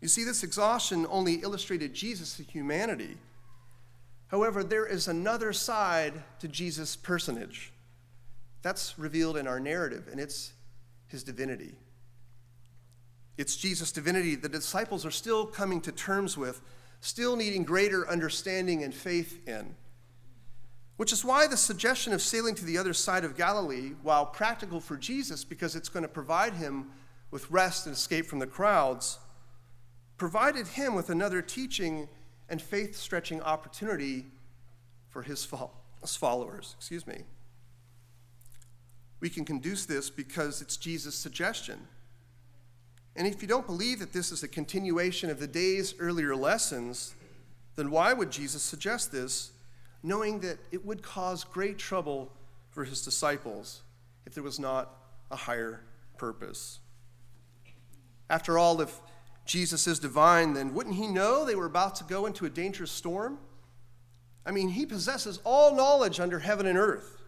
You 0.00 0.08
see, 0.08 0.24
this 0.24 0.42
exhaustion 0.42 1.06
only 1.10 1.34
illustrated 1.34 1.94
Jesus' 1.94 2.36
humanity. 2.36 3.16
However, 4.28 4.62
there 4.62 4.86
is 4.86 5.08
another 5.08 5.52
side 5.52 6.12
to 6.40 6.48
Jesus' 6.48 6.94
personage. 6.96 7.72
That's 8.62 8.98
revealed 8.98 9.36
in 9.36 9.46
our 9.46 9.58
narrative, 9.58 10.08
and 10.10 10.20
it's 10.20 10.52
his 11.06 11.22
divinity. 11.24 11.74
It's 13.36 13.56
Jesus' 13.56 13.92
divinity 13.92 14.34
the 14.34 14.48
disciples 14.48 15.06
are 15.06 15.10
still 15.10 15.46
coming 15.46 15.80
to 15.82 15.92
terms 15.92 16.36
with, 16.36 16.60
still 17.00 17.36
needing 17.36 17.62
greater 17.62 18.08
understanding 18.08 18.82
and 18.82 18.92
faith 18.92 19.46
in. 19.48 19.74
Which 20.98 21.12
is 21.12 21.24
why 21.24 21.46
the 21.46 21.56
suggestion 21.56 22.12
of 22.12 22.20
sailing 22.20 22.56
to 22.56 22.64
the 22.64 22.76
other 22.76 22.92
side 22.92 23.24
of 23.24 23.36
Galilee, 23.36 23.92
while 24.02 24.26
practical 24.26 24.80
for 24.80 24.96
Jesus 24.96 25.44
because 25.44 25.76
it's 25.76 25.88
going 25.88 26.02
to 26.02 26.08
provide 26.08 26.54
him 26.54 26.88
with 27.30 27.50
rest 27.50 27.86
and 27.86 27.94
escape 27.94 28.26
from 28.26 28.40
the 28.40 28.48
crowds, 28.48 29.18
provided 30.16 30.66
him 30.66 30.96
with 30.96 31.08
another 31.08 31.40
teaching 31.40 32.08
and 32.48 32.60
faith 32.60 32.96
stretching 32.96 33.40
opportunity 33.42 34.26
for 35.08 35.22
his 35.22 35.44
followers. 35.44 36.74
Excuse 36.76 37.06
me. 37.06 37.22
We 39.20 39.30
can 39.30 39.44
conduce 39.44 39.86
this 39.86 40.10
because 40.10 40.60
it's 40.60 40.76
Jesus' 40.76 41.14
suggestion. 41.14 41.78
And 43.14 43.24
if 43.24 43.40
you 43.40 43.46
don't 43.46 43.66
believe 43.66 44.00
that 44.00 44.12
this 44.12 44.32
is 44.32 44.42
a 44.42 44.48
continuation 44.48 45.30
of 45.30 45.38
the 45.38 45.46
day's 45.46 45.94
earlier 46.00 46.34
lessons, 46.34 47.14
then 47.76 47.92
why 47.92 48.12
would 48.12 48.32
Jesus 48.32 48.62
suggest 48.62 49.12
this, 49.12 49.52
knowing 50.02 50.40
that 50.40 50.58
it 50.70 50.84
would 50.84 51.02
cause 51.02 51.44
great 51.44 51.78
trouble 51.78 52.30
for 52.70 52.84
his 52.84 53.02
disciples 53.02 53.82
if 54.26 54.34
there 54.34 54.44
was 54.44 54.58
not 54.58 54.94
a 55.30 55.36
higher 55.36 55.82
purpose? 56.16 56.80
After 58.30 58.58
all, 58.58 58.80
if 58.80 59.00
Jesus 59.44 59.86
is 59.86 59.98
divine, 59.98 60.52
then 60.52 60.74
wouldn't 60.74 60.96
he 60.96 61.06
know 61.06 61.44
they 61.44 61.54
were 61.54 61.66
about 61.66 61.96
to 61.96 62.04
go 62.04 62.26
into 62.26 62.44
a 62.44 62.50
dangerous 62.50 62.90
storm? 62.90 63.38
I 64.44 64.50
mean, 64.50 64.68
he 64.68 64.86
possesses 64.86 65.40
all 65.44 65.74
knowledge 65.74 66.20
under 66.20 66.38
heaven 66.38 66.66
and 66.66 66.78
earth. 66.78 67.22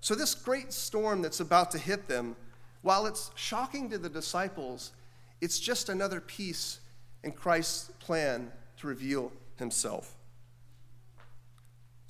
So, 0.00 0.14
this 0.14 0.34
great 0.34 0.72
storm 0.72 1.22
that's 1.22 1.40
about 1.40 1.70
to 1.72 1.78
hit 1.78 2.08
them 2.08 2.36
while 2.82 3.06
it's 3.06 3.30
shocking 3.34 3.90
to 3.90 3.98
the 3.98 4.08
disciples, 4.08 4.92
it's 5.40 5.58
just 5.58 5.88
another 5.88 6.20
piece 6.20 6.80
in 7.24 7.32
Christ's 7.32 7.90
plan 7.98 8.52
to 8.78 8.86
reveal 8.86 9.32
himself. 9.56 10.14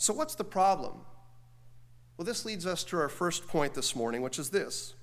So, 0.09 0.15
what's 0.15 0.37
the 0.37 0.43
problem? 0.43 1.03
Well, 2.17 2.25
this 2.25 2.47
leads 2.47 2.65
us 2.65 2.83
to 2.85 2.97
our 2.97 3.11
first 3.11 3.47
point 3.47 3.75
this 3.75 3.95
morning, 3.95 4.23
which 4.23 4.39
is 4.39 4.49
this. 4.49 4.95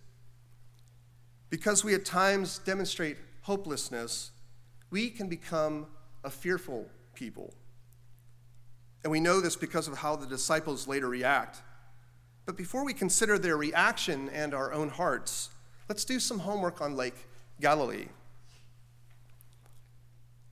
Because 1.52 1.84
we 1.84 1.94
at 1.94 2.06
times 2.06 2.58
demonstrate 2.58 3.18
hopelessness, 3.44 4.32
we 4.90 5.12
can 5.12 5.30
become 5.30 5.86
a 6.24 6.32
fearful 6.32 6.88
people. 7.14 7.54
And 9.04 9.12
we 9.12 9.20
know 9.20 9.42
this 9.42 9.56
because 9.56 9.88
of 9.88 10.00
how 10.00 10.16
the 10.16 10.26
disciples 10.26 10.88
later 10.88 11.08
react. 11.08 11.62
But 12.48 12.58
before 12.58 12.84
we 12.84 12.92
consider 12.92 13.38
their 13.38 13.58
reaction 13.58 14.30
and 14.30 14.56
our 14.56 14.74
own 14.74 14.90
hearts, 14.90 15.52
Let's 15.88 16.04
do 16.04 16.20
some 16.20 16.40
homework 16.40 16.82
on 16.82 16.96
Lake 16.96 17.28
Galilee. 17.62 18.08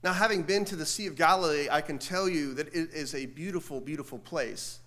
Now, 0.04 0.12
having 0.12 0.44
been 0.44 0.66
to 0.66 0.76
the 0.76 0.86
Sea 0.86 1.08
of 1.08 1.16
Galilee, 1.16 1.70
I 1.72 1.80
can 1.80 1.98
tell 1.98 2.28
you 2.28 2.54
that 2.56 2.68
it 2.68 2.90
is 2.94 3.16
a 3.16 3.26
beautiful, 3.26 3.80
beautiful 3.80 4.20
place, 4.20 4.80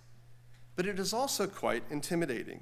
but 0.75 0.85
it 0.85 0.99
is 0.99 1.11
also 1.11 1.47
quite 1.47 1.83
intimidating. 1.89 2.59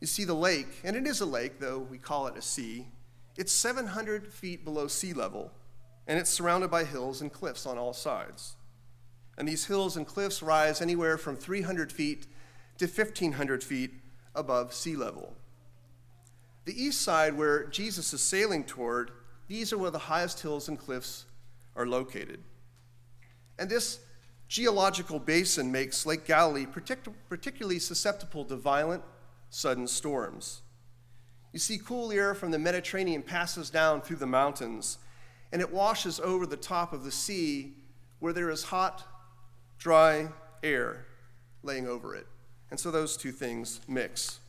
You 0.00 0.06
see, 0.06 0.24
the 0.24 0.32
lake, 0.34 0.80
and 0.82 0.96
it 0.96 1.06
is 1.06 1.20
a 1.20 1.26
lake, 1.26 1.60
though 1.60 1.78
we 1.78 1.98
call 1.98 2.26
it 2.26 2.38
a 2.38 2.42
sea, 2.42 2.88
it's 3.36 3.52
700 3.52 4.32
feet 4.32 4.64
below 4.64 4.86
sea 4.86 5.12
level, 5.12 5.52
and 6.06 6.18
it's 6.18 6.30
surrounded 6.30 6.70
by 6.70 6.84
hills 6.84 7.20
and 7.20 7.30
cliffs 7.30 7.66
on 7.66 7.76
all 7.76 7.92
sides. 7.92 8.56
And 9.36 9.46
these 9.46 9.66
hills 9.66 9.94
and 9.96 10.06
cliffs 10.06 10.42
rise 10.42 10.80
anywhere 10.80 11.18
from 11.18 11.36
300 11.36 11.92
feet 11.92 12.26
to 12.78 12.86
1,500 12.86 13.62
feet 13.62 13.92
above 14.34 14.72
sea 14.72 14.96
level. 14.96 15.34
The 16.64 16.82
east 16.82 17.02
side, 17.02 17.36
where 17.36 17.66
Jesus 17.66 18.14
is 18.14 18.22
sailing 18.22 18.64
toward, 18.64 19.10
these 19.48 19.70
are 19.70 19.78
where 19.78 19.90
the 19.90 19.98
highest 19.98 20.40
hills 20.40 20.68
and 20.68 20.78
cliffs 20.78 21.26
are 21.76 21.86
located. 21.86 22.40
And 23.58 23.70
this 23.70 24.00
geological 24.48 25.18
basin 25.18 25.72
makes 25.72 26.04
Lake 26.04 26.26
Galilee 26.26 26.66
partic- 26.66 27.12
particularly 27.28 27.78
susceptible 27.78 28.44
to 28.46 28.56
violent, 28.56 29.02
sudden 29.50 29.86
storms. 29.86 30.62
You 31.52 31.58
see, 31.58 31.78
cool 31.78 32.12
air 32.12 32.34
from 32.34 32.50
the 32.50 32.58
Mediterranean 32.58 33.22
passes 33.22 33.70
down 33.70 34.00
through 34.00 34.16
the 34.16 34.26
mountains, 34.26 34.98
and 35.52 35.60
it 35.60 35.72
washes 35.72 36.18
over 36.20 36.46
the 36.46 36.56
top 36.56 36.92
of 36.92 37.04
the 37.04 37.10
sea 37.10 37.74
where 38.18 38.32
there 38.32 38.50
is 38.50 38.64
hot, 38.64 39.04
dry 39.78 40.28
air 40.62 41.06
laying 41.62 41.86
over 41.86 42.14
it. 42.14 42.26
And 42.70 42.80
so 42.80 42.90
those 42.90 43.16
two 43.16 43.32
things 43.32 43.80
mix. 43.86 44.40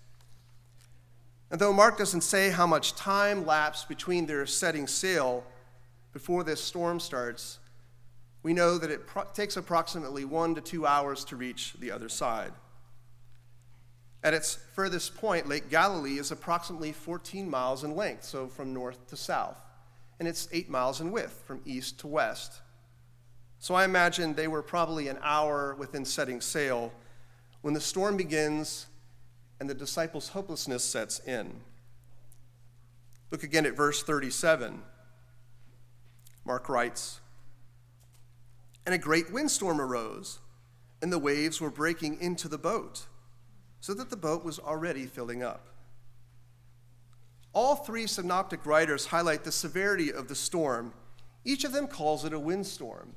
And 1.51 1.59
though 1.59 1.73
Mark 1.73 1.97
doesn't 1.97 2.21
say 2.21 2.49
how 2.49 2.65
much 2.65 2.95
time 2.95 3.45
lapsed 3.45 3.87
between 3.89 4.25
their 4.25 4.45
setting 4.45 4.87
sail 4.87 5.43
before 6.13 6.43
this 6.43 6.63
storm 6.63 6.99
starts, 6.99 7.59
we 8.43 8.53
know 8.53 8.77
that 8.77 8.91
it 8.91 9.07
pro- 9.07 9.25
takes 9.33 9.57
approximately 9.57 10.25
one 10.25 10.53
to 10.55 10.61
two 10.61 10.85
hours 10.85 11.25
to 11.25 11.35
reach 11.35 11.73
the 11.79 11.91
other 11.91 12.07
side. 12.07 12.53
At 14.23 14.33
its 14.33 14.57
furthest 14.73 15.15
point, 15.15 15.49
Lake 15.49 15.69
Galilee 15.69 16.17
is 16.17 16.31
approximately 16.31 16.93
14 16.93 17.49
miles 17.49 17.83
in 17.83 17.95
length, 17.95 18.23
so 18.23 18.47
from 18.47 18.73
north 18.73 19.07
to 19.07 19.17
south, 19.17 19.57
and 20.19 20.27
it's 20.27 20.47
eight 20.53 20.69
miles 20.69 21.01
in 21.01 21.11
width 21.11 21.43
from 21.45 21.61
east 21.65 21.99
to 21.99 22.07
west. 22.07 22.61
So 23.59 23.73
I 23.75 23.83
imagine 23.85 24.33
they 24.33 24.47
were 24.47 24.61
probably 24.61 25.07
an 25.07 25.19
hour 25.21 25.75
within 25.75 26.05
setting 26.05 26.41
sail 26.41 26.93
when 27.61 27.73
the 27.73 27.81
storm 27.81 28.17
begins 28.17 28.87
and 29.59 29.69
the 29.69 29.73
disciples' 29.73 30.29
hopelessness 30.29 30.83
sets 30.83 31.19
in. 31.19 31.61
Look 33.31 33.43
again 33.43 33.65
at 33.65 33.75
verse 33.75 34.03
37. 34.03 34.81
Mark 36.45 36.69
writes 36.69 37.19
And 38.85 38.93
a 38.93 38.97
great 38.97 39.31
windstorm 39.31 39.79
arose, 39.79 40.39
and 41.01 41.11
the 41.11 41.19
waves 41.19 41.59
were 41.59 41.69
breaking 41.69 42.19
into 42.21 42.47
the 42.47 42.57
boat, 42.57 43.07
so 43.79 43.93
that 43.93 44.09
the 44.09 44.17
boat 44.17 44.43
was 44.43 44.59
already 44.59 45.05
filling 45.05 45.43
up. 45.43 45.67
All 47.53 47.75
three 47.75 48.07
synoptic 48.07 48.65
writers 48.65 49.05
highlight 49.07 49.43
the 49.43 49.51
severity 49.51 50.11
of 50.11 50.27
the 50.27 50.35
storm. 50.35 50.93
Each 51.45 51.63
of 51.63 51.71
them 51.71 51.87
calls 51.87 52.25
it 52.25 52.33
a 52.33 52.39
windstorm. 52.39 53.15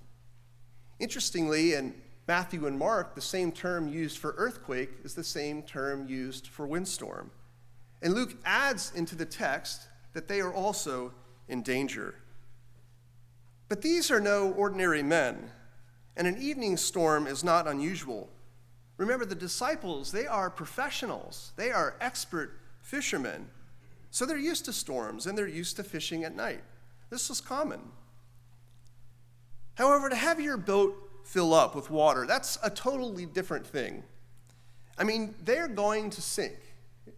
Interestingly, 0.99 1.75
in 1.75 1.95
Matthew 2.29 2.67
and 2.67 2.79
Mark, 2.79 3.15
the 3.15 3.21
same 3.21 3.53
term 3.53 3.89
used 3.89 4.19
for 4.19 4.35
earthquake 4.37 4.91
is 5.05 5.15
the 5.15 5.25
same 5.25 5.63
term 5.63 6.07
used 6.09 6.49
for 6.49 6.67
windstorm. 6.67 7.31
And 8.03 8.15
Luke 8.15 8.37
adds 8.45 8.93
into 8.95 9.17
the 9.17 9.25
text 9.25 9.89
that 10.13 10.29
they 10.29 10.41
are 10.41 10.53
also 10.53 11.13
in 11.49 11.63
danger. 11.63 12.17
But 13.69 13.83
these 13.83 14.11
are 14.11 14.21
no 14.21 14.53
ordinary 14.53 15.03
men, 15.03 15.51
and 16.17 16.27
an 16.27 16.41
evening 16.41 16.77
storm 16.77 17.27
is 17.27 17.43
not 17.43 17.67
unusual. 17.67 18.29
Remember, 18.97 19.25
the 19.25 19.35
disciples, 19.35 20.13
they 20.13 20.27
are 20.27 20.49
professionals, 20.49 21.53
they 21.57 21.71
are 21.71 21.97
expert 22.01 22.59
fishermen. 22.81 23.49
So 24.11 24.25
they're 24.25 24.39
used 24.39 24.65
to 24.65 24.73
storms 24.73 25.27
and 25.27 25.37
they're 25.37 25.47
used 25.47 25.77
to 25.77 25.83
fishing 25.83 26.25
at 26.25 26.35
night. 26.35 26.63
This 27.11 27.29
was 27.29 27.41
common. 27.41 27.81
However, 29.75 30.09
to 30.09 30.17
have 30.17 30.41
your 30.41 30.57
boat 30.57 31.07
fill 31.27 31.53
up 31.53 31.75
with 31.75 31.91
water. 31.91 32.25
That's 32.27 32.59
a 32.63 32.71
totally 32.71 33.27
different 33.27 33.67
thing. 33.67 34.03
I 34.97 35.05
mean, 35.05 35.35
they're 35.45 35.69
going 35.69 36.09
to 36.11 36.23
sink. 36.23 36.55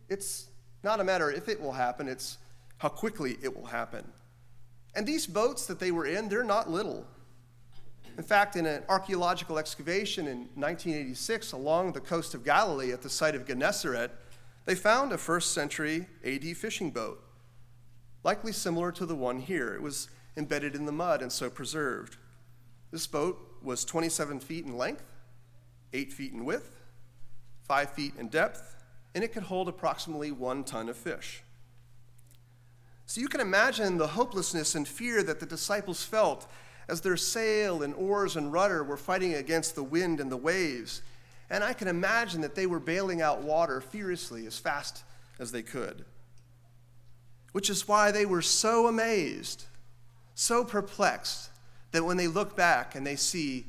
It's 0.09 0.49
not 0.83 0.99
a 0.99 1.05
matter 1.05 1.31
if 1.31 1.49
it 1.49 1.61
will 1.61 1.73
happen, 1.73 2.09
it's 2.09 2.39
how 2.79 2.89
quickly 2.89 3.37
it 3.43 3.55
will 3.55 3.67
happen. 3.67 4.05
And 4.95 5.07
these 5.07 5.27
boats 5.27 5.67
that 5.67 5.79
they 5.79 5.91
were 5.91 6.07
in, 6.07 6.29
they're 6.29 6.45
not 6.45 6.71
little. 6.71 7.07
In 8.17 8.25
fact, 8.25 8.57
in 8.57 8.67
an 8.67 8.83
archaeological 8.89 9.59
excavation 9.59 10.27
in 10.27 10.39
1986 10.55 11.53
along 11.53 11.93
the 11.93 12.01
coast 12.01 12.35
of 12.35 12.45
Galilee 12.45 12.93
at 12.93 13.03
the 13.03 13.09
site 13.09 13.37
of 13.37 13.47
Gennesaret, 13.47 14.11
they 14.65 14.75
found 14.75 15.13
a 15.13 15.19
first 15.19 15.53
century 15.55 16.07
AD 16.25 16.45
fishing 16.57 16.91
boat, 16.91 17.23
likely 18.25 18.53
similar 18.53 18.91
to 18.93 19.07
the 19.07 19.15
one 19.15 19.39
here. 19.39 19.73
It 19.73 19.83
was 19.83 20.09
embedded 20.37 20.75
in 20.75 20.85
the 20.85 20.93
mud 20.93 21.23
and 21.23 21.31
so 21.31 21.49
preserved. 21.49 22.17
This 22.91 23.07
boat 23.07 23.39
was 23.63 23.85
27 23.85 24.41
feet 24.41 24.65
in 24.65 24.77
length, 24.77 25.05
8 25.93 26.13
feet 26.13 26.33
in 26.33 26.45
width, 26.45 26.81
5 27.69 27.91
feet 27.93 28.15
in 28.19 28.29
depth, 28.29 28.77
and 29.15 29.23
it 29.23 29.33
could 29.33 29.45
hold 29.45 29.69
approximately 29.69 30.33
one 30.33 30.65
ton 30.65 30.89
of 30.89 30.97
fish. 30.97 31.43
So 33.09 33.23
you 33.23 33.29
can 33.29 33.41
imagine 33.41 33.97
the 33.97 34.07
hopelessness 34.07 34.75
and 34.75 34.87
fear 34.87 35.23
that 35.23 35.41
the 35.41 35.47
disciples 35.47 36.05
felt 36.05 36.47
as 36.89 37.01
their 37.01 37.17
sail 37.17 37.83
and 37.83 37.95
oars 37.95 38.37
and 38.37 38.53
rudder 38.53 38.85
were 38.85 38.99
fighting 38.99 39.33
against 39.33 39.75
the 39.75 39.83
wind 39.83 40.21
and 40.21 40.31
the 40.31 40.37
waves. 40.37 41.01
And 41.49 41.65
I 41.65 41.73
can 41.73 41.89
imagine 41.89 42.43
that 42.43 42.55
they 42.55 42.67
were 42.67 42.79
bailing 42.79 43.23
out 43.23 43.41
water 43.41 43.81
furiously 43.81 44.47
as 44.47 44.59
fast 44.59 45.05
as 45.39 45.51
they 45.53 45.63
could. 45.63 46.05
Which 47.53 47.71
is 47.71 47.89
why 47.89 48.11
they 48.11 48.27
were 48.27 48.43
so 48.43 48.89
amazed, 48.89 49.65
so 50.35 50.63
perplexed, 50.63 51.49
that 51.93 52.05
when 52.05 52.19
they 52.19 52.27
look 52.27 52.59
back 52.59 52.95
and 52.95 53.07
they 53.07 53.17
see 53.17 53.65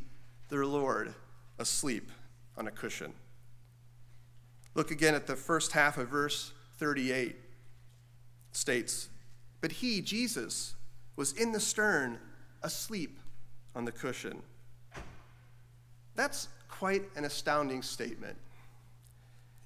their 0.50 0.66
Lord, 0.66 1.14
asleep 1.58 2.12
on 2.58 2.68
a 2.68 2.72
cushion. 2.72 3.14
Look 4.76 4.92
again 4.92 5.16
at 5.16 5.28
the 5.28 5.38
first 5.38 5.72
half 5.72 5.98
of 5.98 6.10
verse 6.10 6.52
38. 6.78 7.38
States, 8.52 9.08
But 9.62 9.72
he, 9.72 10.02
Jesus, 10.02 10.76
was 11.16 11.34
in 11.34 11.52
the 11.52 11.60
stern, 11.60 12.18
asleep 12.64 13.20
on 13.76 13.86
the 13.86 13.92
cushion. 13.92 14.42
That's 16.16 16.48
quite 16.68 17.04
an 17.16 17.26
astounding 17.26 17.82
statement. 17.82 18.38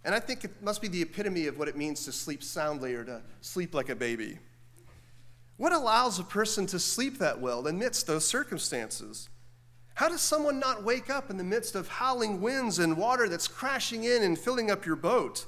And 0.06 0.14
I 0.14 0.20
think 0.20 0.44
it 0.44 0.62
must 0.62 0.82
be 0.82 0.88
the 0.88 1.02
epitome 1.02 1.48
of 1.48 1.58
what 1.58 1.68
it 1.68 1.78
means 1.78 2.06
to 2.06 2.12
sleep 2.12 2.44
soundly 2.44 2.94
or 2.94 3.04
to 3.06 3.22
sleep 3.42 3.74
like 3.74 3.90
a 3.90 3.96
baby. 3.96 4.38
What 5.58 5.72
allows 5.72 6.20
a 6.20 6.24
person 6.24 6.66
to 6.68 6.80
sleep 6.80 7.20
that 7.20 7.40
well 7.40 7.68
amidst 7.68 8.08
those 8.08 8.28
circumstances? 8.28 9.30
How 9.96 10.10
does 10.10 10.22
someone 10.22 10.60
not 10.60 10.84
wake 10.84 11.10
up 11.10 11.30
in 11.30 11.38
the 11.38 11.44
midst 11.44 11.76
of 11.76 11.88
howling 11.88 12.42
winds 12.42 12.80
and 12.80 12.98
water 12.98 13.30
that's 13.30 13.48
crashing 13.48 14.04
in 14.04 14.24
and 14.24 14.38
filling 14.38 14.72
up 14.72 14.86
your 14.86 14.96
boat? 14.96 15.46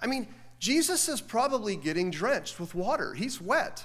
I 0.00 0.06
mean, 0.06 0.28
Jesus 0.58 1.08
is 1.08 1.20
probably 1.20 1.76
getting 1.76 2.10
drenched 2.10 2.58
with 2.58 2.74
water. 2.74 3.14
He's 3.14 3.40
wet. 3.40 3.84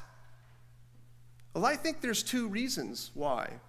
Well, 1.54 1.66
I 1.66 1.76
think 1.76 2.02
there's 2.02 2.24
two 2.24 2.48
reasons 2.48 3.12
why. 3.14 3.60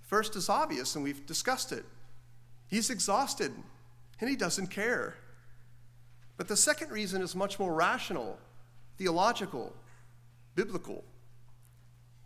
First 0.00 0.36
is 0.36 0.48
obvious, 0.48 0.94
and 0.94 1.04
we've 1.04 1.26
discussed 1.26 1.72
it. 1.72 1.84
He's 2.68 2.88
exhausted 2.88 3.52
and 4.18 4.30
he 4.30 4.36
doesn't 4.36 4.68
care. 4.68 5.16
But 6.36 6.48
the 6.48 6.56
second 6.56 6.90
reason 6.90 7.20
is 7.20 7.34
much 7.34 7.58
more 7.58 7.74
rational, 7.74 8.38
theological, 8.96 9.74
biblical. 10.54 11.04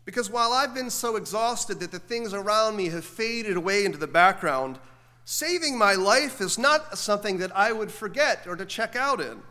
Because 0.05 0.31
while 0.31 0.53
I've 0.53 0.75
been 0.75 0.91
so 0.91 1.17
exhausted 1.17 1.81
that 1.81 1.91
the 1.91 1.99
things 1.99 2.33
around 2.33 2.77
me 2.77 2.91
have 2.91 3.05
faded 3.05 3.57
away 3.57 3.85
into 3.85 3.99
the 3.99 4.07
background, 4.07 4.79
saving 5.25 5.77
my 5.77 5.95
life 5.95 6.41
is 6.41 6.59
not 6.59 6.97
something 6.99 7.39
that 7.39 7.57
I 7.57 7.73
would 7.73 7.91
forget 7.91 8.47
or 8.47 8.55
to 8.57 8.67
check 8.67 8.95
out 8.95 9.21
in. 9.21 9.43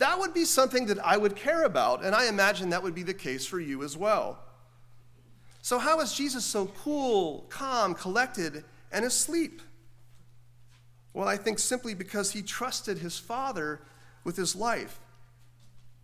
That 0.00 0.18
would 0.18 0.32
be 0.32 0.46
something 0.46 0.86
that 0.86 0.98
I 1.04 1.18
would 1.18 1.36
care 1.36 1.64
about, 1.64 2.02
and 2.02 2.14
I 2.14 2.26
imagine 2.26 2.70
that 2.70 2.82
would 2.82 2.94
be 2.94 3.02
the 3.02 3.12
case 3.12 3.44
for 3.44 3.60
you 3.60 3.82
as 3.82 3.98
well. 3.98 4.38
So, 5.60 5.78
how 5.78 6.00
is 6.00 6.14
Jesus 6.14 6.42
so 6.42 6.72
cool, 6.82 7.44
calm, 7.50 7.94
collected, 7.94 8.64
and 8.90 9.04
asleep? 9.04 9.60
Well, 11.12 11.28
I 11.28 11.36
think 11.36 11.58
simply 11.58 11.92
because 11.92 12.32
he 12.32 12.40
trusted 12.40 12.96
his 12.96 13.18
Father 13.18 13.82
with 14.24 14.36
his 14.36 14.56
life. 14.56 14.98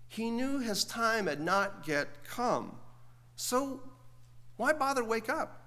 He 0.09 0.31
knew 0.31 0.59
his 0.59 0.85
time 0.85 1.27
had 1.27 1.41
not 1.41 1.85
yet 1.87 2.09
come. 2.29 2.77
So 3.37 3.81
why 4.59 4.75
bother 4.75 5.05
wake 5.05 5.31
up? 5.31 5.63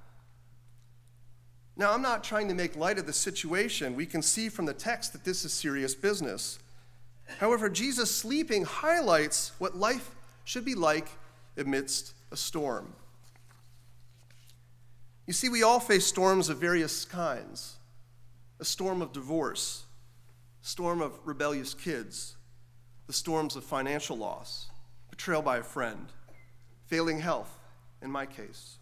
Now, 1.76 1.94
I'm 1.94 2.02
not 2.04 2.24
trying 2.24 2.48
to 2.50 2.54
make 2.54 2.76
light 2.76 3.00
of 3.00 3.08
the 3.08 3.14
situation. 3.14 3.96
We 3.96 4.06
can 4.06 4.22
see 4.22 4.50
from 4.50 4.66
the 4.66 4.74
text 4.74 5.14
that 5.14 5.24
this 5.24 5.46
is 5.46 5.52
serious 5.52 5.96
business. 5.96 6.60
However, 7.38 7.70
Jesus 7.70 8.14
sleeping 8.14 8.66
highlights 8.66 9.52
what 9.60 9.78
life 9.78 10.16
should 10.44 10.66
be 10.66 10.76
like 10.76 11.08
amidst 11.58 12.14
a 12.32 12.38
storm. 12.38 12.94
You 15.28 15.34
see, 15.34 15.48
we 15.48 15.62
all 15.62 15.80
face 15.80 16.06
storms 16.08 16.50
of 16.50 16.58
various 16.58 17.06
kinds 17.06 17.76
a 18.60 18.66
storm 18.66 19.02
of 19.02 19.14
divorce, 19.14 19.84
a 20.62 20.68
storm 20.68 21.02
of 21.02 21.14
rebellious 21.24 21.74
kids, 21.74 22.36
the 23.08 23.14
storms 23.14 23.56
of 23.56 23.64
financial 23.64 24.18
loss, 24.18 24.70
betrayal 25.10 25.42
by 25.42 25.58
a 25.58 25.64
friend, 25.64 26.08
failing 26.88 27.20
health, 27.20 27.58
in 28.02 28.12
my 28.12 28.26
case, 28.26 28.80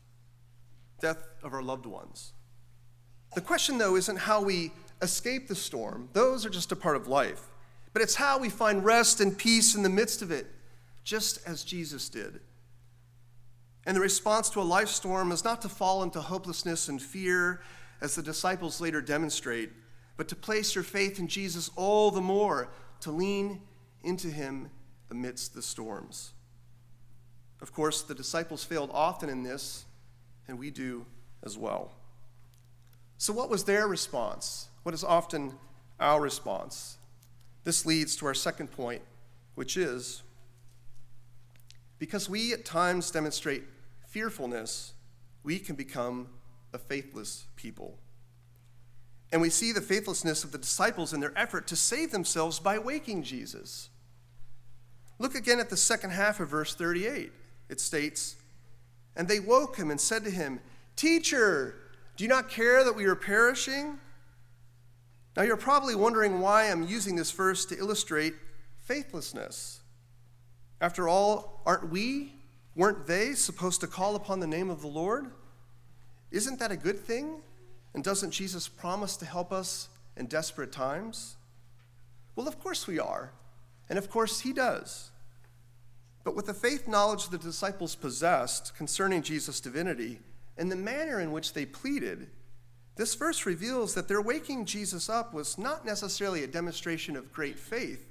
death 1.00 1.27
of 1.44 1.54
our 1.54 1.62
loved 1.62 1.86
ones. 1.86 2.34
The 3.36 3.42
question, 3.42 3.77
though, 3.77 3.96
isn't 3.96 4.18
how 4.18 4.42
we 4.42 4.72
escape 5.01 5.48
the 5.48 5.56
storm, 5.56 6.10
those 6.13 6.46
are 6.46 6.50
just 6.50 6.72
a 6.72 6.75
part 6.75 6.96
of 6.96 7.08
life, 7.08 7.44
but 7.98 8.04
it's 8.04 8.13
how 8.13 8.38
we 8.38 8.48
find 8.48 8.86
rest 8.86 9.22
and 9.22 9.36
peace 9.36 9.74
in 9.74 9.82
the 9.82 9.89
midst 9.89 10.22
of 10.22 10.30
it, 10.30 10.46
just 11.04 11.39
as 11.48 11.64
Jesus 11.64 12.10
did. 12.10 12.42
And 13.88 13.98
the 13.98 14.01
response 14.01 14.51
to 14.51 14.62
a 14.62 14.62
life 14.62 14.90
storm 14.90 15.31
is 15.31 15.44
not 15.44 15.64
to 15.64 15.68
fall 15.68 16.03
into 16.03 16.22
hopelessness 16.22 16.90
and 16.90 17.01
fear, 17.01 17.60
as 18.00 18.14
the 18.14 18.22
disciples 18.22 18.79
later 18.79 19.01
demonstrate, 19.01 19.72
but 20.16 20.27
to 20.27 20.36
place 20.36 20.75
your 20.75 20.83
faith 20.83 21.18
in 21.18 21.27
Jesus 21.27 21.72
all 21.75 22.12
the 22.12 22.22
more, 22.22 22.70
to 23.00 23.10
lean 23.10 23.64
into 24.03 24.27
him 24.27 24.70
amidst 25.10 25.55
the 25.55 25.64
storms. 25.64 26.33
Of 27.64 27.74
course, 27.74 28.03
the 28.03 28.14
disciples 28.14 28.64
failed 28.64 28.92
often 28.94 29.27
in 29.27 29.42
this, 29.42 29.86
and 30.48 30.60
we 30.60 30.70
do 30.70 31.07
as 31.42 31.57
well. 31.57 31.94
So, 33.18 33.33
what 33.33 33.50
was 33.50 33.64
their 33.64 33.88
response? 33.88 34.68
What 34.83 34.94
is 34.94 35.03
often 35.03 35.55
our 36.00 36.22
response? 36.22 36.98
This 37.68 37.86
leads 37.86 38.16
to 38.16 38.25
our 38.25 38.34
second 38.34 38.72
point, 38.72 39.01
which 39.56 39.75
is 39.75 40.24
because 42.00 42.30
we 42.30 42.53
at 42.53 42.64
times 42.64 43.12
demonstrate 43.12 43.66
fearfulness, 44.08 44.94
we 45.44 45.60
can 45.60 45.75
become 45.75 46.30
a 46.72 46.77
faithless 46.77 47.44
people. 47.58 47.98
And 49.34 49.42
we 49.42 49.50
see 49.50 49.74
the 49.74 49.82
faithlessness 49.82 50.46
of 50.46 50.53
the 50.53 50.58
disciples 50.58 51.12
in 51.12 51.20
their 51.20 51.38
effort 51.38 51.68
to 51.68 51.75
save 51.75 52.14
themselves 52.14 52.58
by 52.58 52.80
waking 52.80 53.24
Jesus. 53.24 53.90
Look 55.20 55.36
again 55.36 55.60
at 55.60 55.70
the 55.70 55.75
second 55.75 56.12
half 56.12 56.40
of 56.40 56.48
verse 56.48 56.74
38 56.74 57.34
it 57.68 57.82
states, 57.82 58.38
And 59.14 59.27
they 59.27 59.42
woke 59.42 59.75
him 59.75 59.92
and 59.92 60.00
said 60.00 60.24
to 60.24 60.32
him, 60.32 60.62
Teacher, 60.96 61.75
do 62.16 62.24
you 62.24 62.30
not 62.30 62.48
care 62.48 62.86
that 62.86 62.96
we 62.96 63.03
are 63.03 63.16
perishing? 63.16 64.00
Now 65.38 65.44
you're 65.44 65.56
probably 65.56 65.94
wondering 65.94 66.40
why 66.40 66.64
I'm 66.64 66.88
using 66.88 67.16
this 67.16 67.30
verse 67.30 67.64
to 67.66 67.78
illustrate 67.78 68.34
faithlessness. 68.80 69.82
After 70.82 71.08
all, 71.08 71.62
aren't 71.64 71.92
we, 71.92 72.34
weren't 72.76 73.06
they 73.06 73.34
supposed 73.34 73.82
to 73.82 73.88
call 73.88 74.16
upon 74.16 74.40
the 74.40 74.48
name 74.48 74.72
of 74.72 74.82
the 74.82 74.88
Lord? 74.88 75.28
Isn't 76.32 76.58
that 76.58 76.72
a 76.72 76.76
good 76.76 76.98
thing? 76.98 77.42
And 77.94 78.04
doesn't 78.04 78.32
Jesus 78.32 78.68
promise 78.68 79.16
to 79.18 79.26
help 79.28 79.52
us 79.52 79.90
in 80.16 80.26
desperate 80.26 80.72
times? 80.72 81.36
Well, 82.36 82.48
of 82.48 82.60
course 82.60 82.88
we 82.88 82.98
are. 82.98 83.32
And 83.92 84.00
of 84.00 84.10
course 84.10 84.40
he 84.40 84.54
does. 84.54 85.12
But 86.24 86.36
with 86.36 86.48
the 86.48 86.54
faith 86.56 86.88
knowledge 86.88 87.30
the 87.30 87.38
disciples 87.38 87.94
possessed 87.94 88.76
concerning 88.76 89.22
Jesus' 89.22 89.62
divinity 89.62 90.18
and 90.58 90.72
the 90.72 90.76
manner 90.76 91.20
in 91.20 91.32
which 91.32 91.54
they 91.54 91.68
pleaded, 91.68 92.28
this 92.98 93.14
verse 93.14 93.46
reveals 93.46 93.94
that 93.94 94.07
their 94.07 94.22
waking 94.22 94.66
Jesus 94.66 95.07
up 95.07 95.33
was 95.33 95.57
not 95.57 95.86
necessarily 95.86 96.44
a 96.44 96.48
demonstration 96.48 97.16
of 97.16 97.31
great 97.31 97.60
faith, 97.60 98.07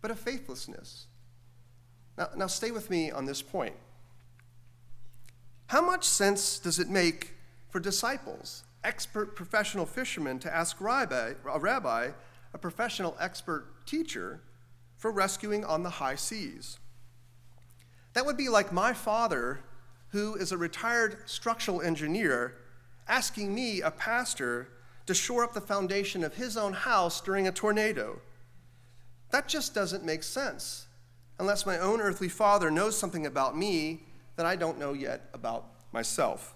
but 0.00 0.12
of 0.12 0.18
faithlessness. 0.18 1.06
Now, 2.16 2.28
now 2.36 2.46
stay 2.46 2.70
with 2.70 2.88
me 2.88 3.10
on 3.10 3.26
this 3.26 3.42
point. 3.42 3.74
How 5.66 5.84
much 5.84 6.04
sense 6.04 6.60
does 6.60 6.78
it 6.78 6.88
make 6.88 7.34
for 7.68 7.80
disciples, 7.80 8.62
expert 8.84 9.34
professional 9.34 9.84
fishermen, 9.84 10.38
to 10.38 10.54
ask 10.54 10.80
rabbi, 10.80 11.32
a 11.52 11.58
rabbi, 11.58 12.10
a 12.54 12.58
professional 12.58 13.16
expert 13.18 13.86
teacher, 13.86 14.40
for 14.96 15.10
rescuing 15.10 15.64
on 15.64 15.82
the 15.82 15.90
high 15.90 16.14
seas? 16.14 16.78
That 18.12 18.24
would 18.24 18.36
be 18.36 18.48
like 18.48 18.72
my 18.72 18.92
father, 18.92 19.60
who 20.10 20.36
is 20.36 20.52
a 20.52 20.56
retired 20.56 21.18
structural 21.26 21.82
engineer, 21.82 22.54
asking 23.08 23.54
me, 23.54 23.80
a 23.80 23.90
pastor, 23.90 24.68
to 25.06 25.14
shore 25.14 25.44
up 25.44 25.54
the 25.54 25.60
foundation 25.60 26.24
of 26.24 26.34
his 26.34 26.56
own 26.56 26.72
house 26.72 27.20
during 27.20 27.46
a 27.46 27.52
tornado. 27.52 28.20
That 29.30 29.48
just 29.48 29.74
doesn't 29.74 30.04
make 30.04 30.22
sense 30.22 30.86
unless 31.38 31.66
my 31.66 31.78
own 31.78 32.00
earthly 32.00 32.28
father 32.28 32.70
knows 32.70 32.98
something 32.98 33.26
about 33.26 33.56
me 33.56 34.02
that 34.36 34.46
I 34.46 34.56
don't 34.56 34.78
know 34.78 34.92
yet 34.92 35.28
about 35.34 35.66
myself. 35.92 36.54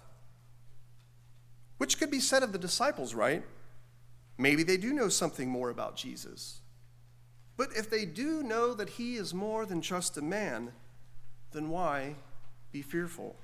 Which 1.77 1.97
could 1.97 2.11
be 2.11 2.19
said 2.19 2.43
of 2.43 2.51
the 2.51 2.57
disciples, 2.57 3.13
right? 3.13 3.43
Maybe 4.37 4.63
they 4.63 4.77
do 4.77 4.93
know 4.93 5.09
something 5.09 5.49
more 5.49 5.69
about 5.69 5.95
Jesus. 5.95 6.61
But 7.57 7.69
if 7.75 7.89
they 7.89 8.05
do 8.05 8.43
know 8.43 8.73
that 8.73 8.89
he 8.89 9.15
is 9.15 9.33
more 9.33 9.65
than 9.65 9.81
just 9.81 10.17
a 10.17 10.21
man, 10.21 10.71
then 11.51 11.69
why 11.69 12.15
be 12.71 12.81
fearful? 12.81 13.35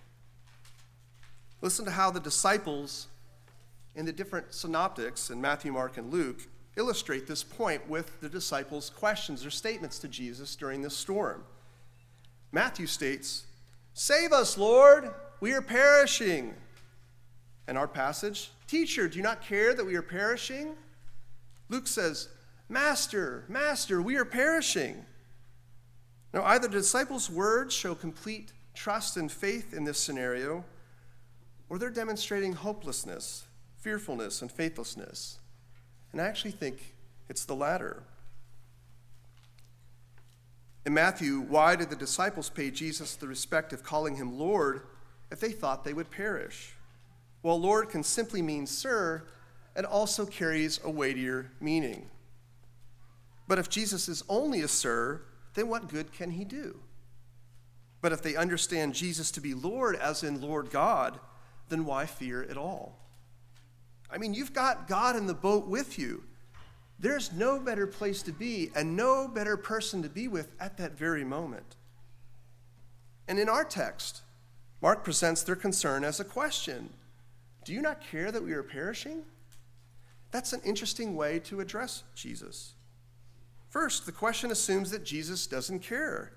Listen 1.62 1.86
to 1.86 1.91
how 1.91 2.12
the 2.12 2.20
disciples 2.20 3.08
in 3.96 4.06
the 4.06 4.13
different 4.13 4.54
synoptics 4.54 5.30
in 5.30 5.41
Matthew, 5.41 5.72
Mark, 5.72 5.98
and 5.98 6.12
Luke 6.12 6.48
illustrate 6.76 7.28
this 7.28 7.43
point 7.43 7.89
with 7.89 8.20
the 8.22 8.30
disciples' 8.30 8.89
questions 8.89 9.46
or 9.46 9.50
statements 9.50 9.98
to 10.00 10.08
Jesus 10.08 10.56
during 10.56 10.82
this 10.82 10.96
storm. 10.96 11.43
Matthew 12.52 12.86
states, 12.86 13.46
Save 13.93 14.32
us, 14.32 14.58
Lord, 14.58 15.12
we 15.39 15.54
are 15.54 15.62
perishing. 15.62 16.54
And 17.67 17.78
our 17.78 17.88
passage, 17.88 18.52
Teacher, 18.67 19.08
do 19.08 19.17
you 19.17 19.24
not 19.24 19.41
care 19.41 19.74
that 19.74 19.86
we 19.86 19.96
are 19.96 20.02
perishing? 20.02 20.76
Luke 21.70 21.88
says, 21.88 22.28
Master, 22.67 23.46
Master, 23.48 24.02
we 24.02 24.17
are 24.17 24.26
perishing. 24.26 25.06
Now, 26.34 26.43
either 26.43 26.67
the 26.67 26.78
disciples' 26.78 27.30
words 27.30 27.74
show 27.74 27.96
complete 27.96 28.52
trust 28.74 29.15
and 29.15 29.32
faith 29.32 29.74
in 29.74 29.86
this 29.86 30.00
scenario, 30.00 30.65
or 31.69 31.77
they're 31.77 31.89
demonstrating 31.89 32.53
hopelessness, 32.53 33.45
fearfulness 33.77 34.41
and 34.41 34.51
faithlessness. 34.51 35.39
And 36.12 36.21
I 36.21 36.25
actually 36.25 36.51
think 36.51 36.95
it's 37.30 37.45
the 37.45 37.56
latter. 37.56 38.03
In 40.86 40.93
Matthew, 40.93 41.41
why 41.41 41.75
did 41.75 41.89
the 41.89 41.95
disciples 41.95 42.49
pay 42.49 42.71
Jesus 42.71 43.15
the 43.15 43.27
respect 43.27 43.73
of 43.73 43.84
calling 43.84 44.15
him 44.15 44.39
Lord 44.39 44.84
if 45.30 45.39
they 45.39 45.51
thought 45.51 45.84
they 45.84 45.93
would 45.93 46.10
perish? 46.10 46.73
Well, 47.43 47.60
Lord 47.60 47.89
can 47.89 48.03
simply 48.03 48.41
mean 48.41 48.65
sir 48.65 49.23
and 49.75 49.86
also 49.86 50.25
carries 50.25 50.80
a 50.84 50.89
weightier 50.89 51.51
meaning. 51.60 52.10
But 53.47 53.60
if 53.60 53.69
Jesus 53.69 54.10
is 54.10 54.23
only 54.27 54.62
a 54.62 54.67
sir, 54.67 55.21
then 55.53 55.67
what 55.67 55.89
good 55.89 56.12
can 56.12 56.32
he 56.32 56.43
do? 56.43 56.80
But 58.01 58.12
if 58.12 58.21
they 58.21 58.36
understand 58.36 58.93
Jesus 58.93 59.32
to 59.32 59.41
be 59.41 59.53
Lord, 59.53 59.95
as 59.95 60.23
in 60.23 60.41
Lord 60.41 60.69
God, 60.69 61.19
then 61.69 61.86
why 61.86 62.06
fear 62.06 62.43
at 62.49 62.58
all? 62.58 62.99
I 64.10 64.17
mean, 64.17 64.34
you've 64.34 64.53
got 64.53 64.88
God 64.88 65.15
in 65.15 65.27
the 65.27 65.34
boat 65.34 65.67
with 65.67 65.99
you. 65.99 66.23
There's 66.99 67.32
no 67.34 67.60
better 67.60 67.86
place 67.86 68.23
to 68.23 68.32
be 68.32 68.71
and 68.75 68.95
no 68.95 69.27
better 69.27 69.58
person 69.58 70.01
to 70.03 70.10
be 70.10 70.27
with 70.27 70.49
at 70.60 70.77
that 70.77 70.97
very 70.97 71.23
moment. 71.23 71.75
And 73.27 73.38
in 73.38 73.49
our 73.49 73.63
text, 73.63 74.21
Mark 74.82 75.03
presents 75.03 75.43
their 75.43 75.56
concern 75.56 76.03
as 76.03 76.19
a 76.19 76.25
question 76.25 76.89
Do 77.65 77.73
you 77.73 77.82
not 77.82 78.01
care 78.01 78.32
that 78.32 78.43
we 78.43 78.53
are 78.53 78.63
perishing? 78.63 79.23
That's 80.32 80.53
an 80.53 80.62
interesting 80.63 81.15
way 81.15 81.39
to 81.39 81.60
address 81.60 82.03
Jesus. 82.15 82.73
First, 83.69 84.06
the 84.06 84.12
question 84.12 84.51
assumes 84.51 84.91
that 84.91 85.03
Jesus 85.03 85.47
doesn't 85.47 85.80
care. 85.80 86.34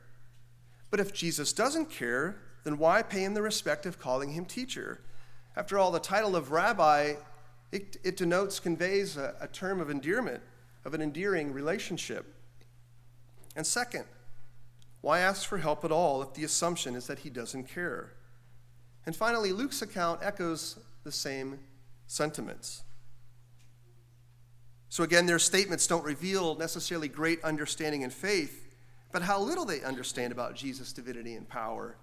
But 0.90 1.00
if 1.00 1.12
Jesus 1.12 1.52
doesn't 1.52 1.90
care, 1.90 2.36
then 2.64 2.78
why 2.78 3.02
pay 3.02 3.24
him 3.24 3.34
the 3.34 3.42
respect 3.42 3.86
of 3.86 3.98
calling 3.98 4.30
him 4.30 4.44
teacher? 4.44 5.00
After 5.56 5.78
all, 5.78 5.90
the 5.90 6.00
title 6.00 6.36
of 6.36 6.50
rabbi, 6.50 7.14
it, 7.72 7.96
it 8.04 8.16
denotes, 8.16 8.60
conveys 8.60 9.16
a, 9.16 9.34
a 9.40 9.48
term 9.48 9.80
of 9.80 9.90
endearment, 9.90 10.42
of 10.84 10.94
an 10.94 11.02
endearing 11.02 11.52
relationship. 11.52 12.34
And 13.56 13.66
second, 13.66 14.04
why 15.00 15.20
ask 15.20 15.48
for 15.48 15.58
help 15.58 15.84
at 15.84 15.92
all 15.92 16.22
if 16.22 16.34
the 16.34 16.44
assumption 16.44 16.94
is 16.94 17.06
that 17.06 17.20
he 17.20 17.30
doesn't 17.30 17.64
care? 17.64 18.12
And 19.06 19.16
finally, 19.16 19.52
Luke's 19.52 19.82
account 19.82 20.20
echoes 20.22 20.78
the 21.04 21.12
same 21.12 21.58
sentiments. 22.06 22.82
So 24.88 25.04
again, 25.04 25.26
their 25.26 25.38
statements 25.38 25.86
don't 25.86 26.04
reveal 26.04 26.56
necessarily 26.56 27.08
great 27.08 27.42
understanding 27.44 28.04
and 28.04 28.12
faith, 28.12 28.66
but 29.12 29.22
how 29.22 29.40
little 29.40 29.64
they 29.64 29.82
understand 29.82 30.32
about 30.32 30.54
Jesus' 30.54 30.92
divinity 30.92 31.34
and 31.34 31.48
power. 31.48 31.96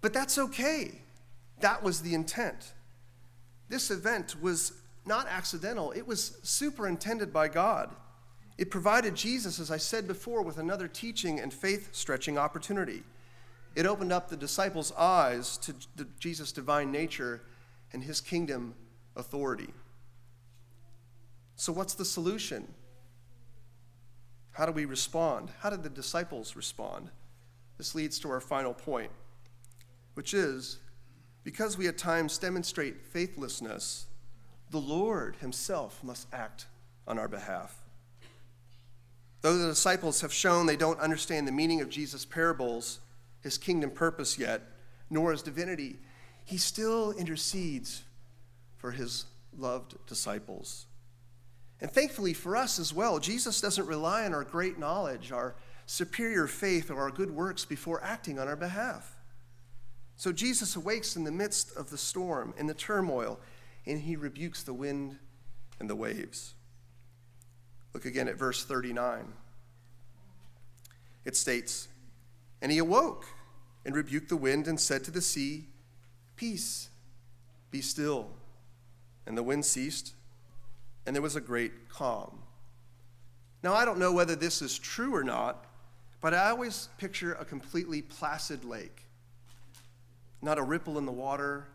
But 0.00 0.12
that's 0.12 0.38
okay. 0.38 1.02
That 1.60 1.82
was 1.82 2.02
the 2.02 2.14
intent. 2.14 2.72
This 3.68 3.90
event 3.90 4.40
was 4.40 4.72
not 5.04 5.26
accidental, 5.28 5.92
it 5.92 6.06
was 6.06 6.38
superintended 6.42 7.32
by 7.32 7.48
God. 7.48 7.94
It 8.58 8.70
provided 8.70 9.14
Jesus, 9.14 9.60
as 9.60 9.70
I 9.70 9.76
said 9.76 10.08
before, 10.08 10.42
with 10.42 10.58
another 10.58 10.88
teaching 10.88 11.38
and 11.38 11.54
faith 11.54 11.90
stretching 11.92 12.36
opportunity. 12.36 13.04
It 13.76 13.86
opened 13.86 14.12
up 14.12 14.28
the 14.28 14.36
disciples' 14.36 14.92
eyes 14.98 15.56
to 15.58 15.74
Jesus' 16.18 16.50
divine 16.50 16.90
nature 16.90 17.42
and 17.92 18.02
his 18.02 18.20
kingdom 18.20 18.74
authority. 19.14 19.72
So, 21.54 21.72
what's 21.72 21.94
the 21.94 22.04
solution? 22.04 22.66
How 24.52 24.66
do 24.66 24.72
we 24.72 24.84
respond? 24.84 25.50
How 25.60 25.70
did 25.70 25.84
the 25.84 25.88
disciples 25.88 26.56
respond? 26.56 27.10
This 27.76 27.94
leads 27.94 28.18
to 28.20 28.30
our 28.30 28.40
final 28.40 28.74
point, 28.74 29.12
which 30.14 30.34
is 30.34 30.78
because 31.48 31.78
we 31.78 31.88
at 31.88 31.96
times 31.96 32.36
demonstrate 32.36 33.06
faithlessness, 33.06 34.04
the 34.70 34.76
Lord 34.76 35.34
Himself 35.36 36.04
must 36.04 36.26
act 36.30 36.66
on 37.06 37.18
our 37.18 37.26
behalf. 37.26 37.74
Though 39.40 39.56
the 39.56 39.68
disciples 39.68 40.20
have 40.20 40.30
shown 40.30 40.66
they 40.66 40.76
don't 40.76 41.00
understand 41.00 41.48
the 41.48 41.52
meaning 41.52 41.80
of 41.80 41.88
Jesus' 41.88 42.26
parables, 42.26 43.00
His 43.40 43.56
kingdom 43.56 43.90
purpose 43.90 44.38
yet, 44.38 44.60
nor 45.08 45.32
His 45.32 45.40
divinity, 45.40 45.96
He 46.44 46.58
still 46.58 47.12
intercedes 47.12 48.02
for 48.76 48.90
His 48.90 49.24
loved 49.56 49.94
disciples. 50.06 50.84
And 51.80 51.90
thankfully 51.90 52.34
for 52.34 52.58
us 52.58 52.78
as 52.78 52.92
well, 52.92 53.18
Jesus 53.18 53.58
doesn't 53.62 53.86
rely 53.86 54.26
on 54.26 54.34
our 54.34 54.44
great 54.44 54.78
knowledge, 54.78 55.32
our 55.32 55.54
superior 55.86 56.46
faith, 56.46 56.90
or 56.90 57.00
our 57.00 57.10
good 57.10 57.30
works 57.30 57.64
before 57.64 58.04
acting 58.04 58.38
on 58.38 58.48
our 58.48 58.56
behalf. 58.56 59.17
So 60.18 60.32
Jesus 60.32 60.76
awakes 60.76 61.16
in 61.16 61.24
the 61.24 61.32
midst 61.32 61.74
of 61.76 61.88
the 61.88 61.96
storm, 61.96 62.52
in 62.58 62.66
the 62.66 62.74
turmoil, 62.74 63.40
and 63.86 64.00
he 64.00 64.16
rebukes 64.16 64.62
the 64.62 64.74
wind 64.74 65.16
and 65.80 65.88
the 65.88 65.96
waves. 65.96 66.52
Look 67.94 68.04
again 68.04 68.28
at 68.28 68.36
verse 68.36 68.64
39. 68.64 69.32
It 71.24 71.36
states, 71.36 71.88
And 72.60 72.70
he 72.70 72.78
awoke 72.78 73.24
and 73.86 73.94
rebuked 73.94 74.28
the 74.28 74.36
wind 74.36 74.68
and 74.68 74.78
said 74.78 75.04
to 75.04 75.10
the 75.10 75.22
sea, 75.22 75.68
Peace, 76.36 76.90
be 77.70 77.80
still. 77.80 78.28
And 79.26 79.38
the 79.38 79.42
wind 79.42 79.64
ceased 79.64 80.12
and 81.08 81.16
there 81.16 81.22
was 81.22 81.36
a 81.36 81.40
great 81.40 81.88
calm. 81.88 82.38
Now, 83.62 83.72
I 83.72 83.86
don't 83.86 83.98
know 83.98 84.12
whether 84.12 84.36
this 84.36 84.60
is 84.60 84.78
true 84.78 85.16
or 85.16 85.24
not, 85.24 85.64
but 86.20 86.34
I 86.34 86.50
always 86.50 86.90
picture 86.98 87.32
a 87.32 87.46
completely 87.46 88.02
placid 88.02 88.62
lake. 88.62 89.07
Not 90.40 90.58
a 90.58 90.62
ripple 90.62 90.98
in 90.98 91.06
the 91.06 91.12
water, 91.12 91.66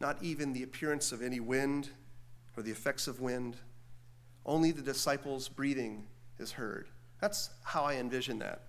not 0.00 0.22
even 0.22 0.52
the 0.52 0.62
appearance 0.62 1.12
of 1.12 1.22
any 1.22 1.40
wind 1.40 1.90
or 2.56 2.62
the 2.62 2.70
effects 2.70 3.06
of 3.06 3.20
wind. 3.20 3.56
Only 4.46 4.72
the 4.72 4.82
disciples' 4.82 5.48
breathing 5.48 6.04
is 6.38 6.52
heard. 6.52 6.88
That's 7.20 7.50
how 7.62 7.84
I 7.84 7.96
envision 7.96 8.38
that. 8.38 8.62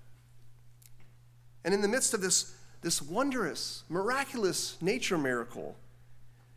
And 1.63 1.73
in 1.73 1.81
the 1.81 1.87
midst 1.87 2.13
of 2.13 2.21
this, 2.21 2.53
this 2.81 3.01
wondrous, 3.01 3.83
miraculous 3.87 4.77
nature 4.81 5.17
miracle, 5.17 5.77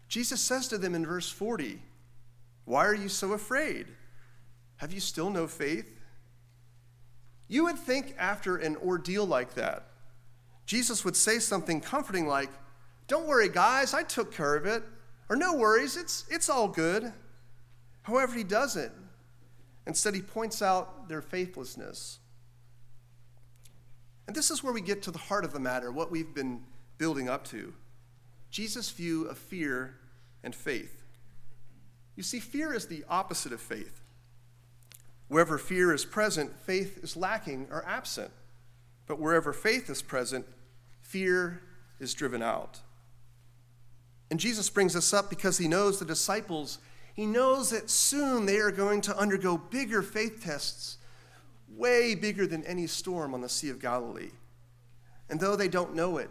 Jesus 0.09 0.41
says 0.41 0.69
to 0.69 0.79
them 0.79 0.95
in 0.95 1.07
verse 1.07 1.31
40, 1.31 1.81
why 2.65 2.87
are 2.87 2.95
you 2.95 3.09
so 3.09 3.33
afraid? 3.33 3.87
Have 4.77 4.93
you 4.93 5.01
still 5.01 5.31
no 5.31 5.47
faith? 5.47 5.91
You 7.47 7.65
would 7.65 7.79
think 7.79 8.15
after 8.19 8.57
an 8.57 8.77
ordeal 8.77 9.27
like 9.27 9.55
that, 9.55 9.85
Jesus 10.67 11.05
would 11.05 11.17
say 11.17 11.39
something 11.39 11.81
comforting 11.81 12.27
like, 12.27 12.49
Don't 13.07 13.27
worry, 13.27 13.49
guys, 13.49 13.95
I 13.95 14.03
took 14.03 14.33
care 14.33 14.55
of 14.55 14.67
it. 14.67 14.83
Or 15.29 15.37
no 15.37 15.55
worries, 15.55 15.97
it's, 15.97 16.25
it's 16.31 16.49
all 16.49 16.69
good. 16.69 17.13
However, 18.03 18.35
he 18.35 18.45
doesn't. 18.45 18.93
Instead, 19.87 20.15
he 20.15 20.23
points 20.23 20.63
out 20.63 21.09
their 21.09 21.23
faithlessness. 21.23 22.19
And 24.27 24.35
this 24.35 24.51
is 24.51 24.63
where 24.63 24.73
we 24.73 24.81
get 24.81 25.03
to 25.03 25.11
the 25.11 25.19
heart 25.19 25.45
of 25.45 25.53
the 25.53 25.61
matter, 25.61 25.93
what 25.93 26.11
we've 26.11 26.35
been 26.35 26.63
building 26.99 27.29
up 27.29 27.45
to 27.45 27.75
Jesus' 28.51 28.91
view 28.91 29.27
of 29.27 29.37
fear 29.37 29.97
and 30.43 30.55
faith. 30.55 31.03
You 32.17 32.23
see, 32.23 32.39
fear 32.39 32.73
is 32.73 32.87
the 32.87 33.05
opposite 33.09 33.53
of 33.53 33.61
faith. 33.61 34.01
Wherever 35.29 35.59
fear 35.59 35.93
is 35.93 36.05
present, 36.05 36.53
faith 36.61 37.03
is 37.03 37.17
lacking 37.17 37.67
or 37.71 37.85
absent. 37.87 38.31
But 39.07 39.19
wherever 39.19 39.53
faith 39.53 39.91
is 39.91 40.03
present, 40.03 40.47
fear 41.01 41.63
is 41.99 42.15
driven 42.15 42.43
out. 42.43 42.81
And 44.31 44.41
Jesus 44.41 44.71
brings 44.71 44.95
this 44.95 45.13
up 45.13 45.31
because 45.31 45.59
he 45.59 45.69
knows 45.69 45.99
the 45.99 46.05
disciples, 46.05 46.79
he 47.15 47.27
knows 47.27 47.71
that 47.71 47.91
soon 47.91 48.47
they 48.47 48.57
are 48.59 48.73
going 48.73 49.01
to 49.03 49.17
undergo 49.17 49.57
bigger 49.57 50.03
faith 50.03 50.43
tests, 50.43 50.99
way 51.69 52.15
bigger 52.15 52.47
than 52.47 52.65
any 52.65 52.87
storm 52.87 53.35
on 53.35 53.41
the 53.41 53.49
Sea 53.49 53.71
of 53.71 53.81
Galilee. 53.81 54.31
And 55.31 55.39
though 55.39 55.55
they 55.55 55.69
don't 55.69 55.95
know 55.95 56.19
it, 56.19 56.31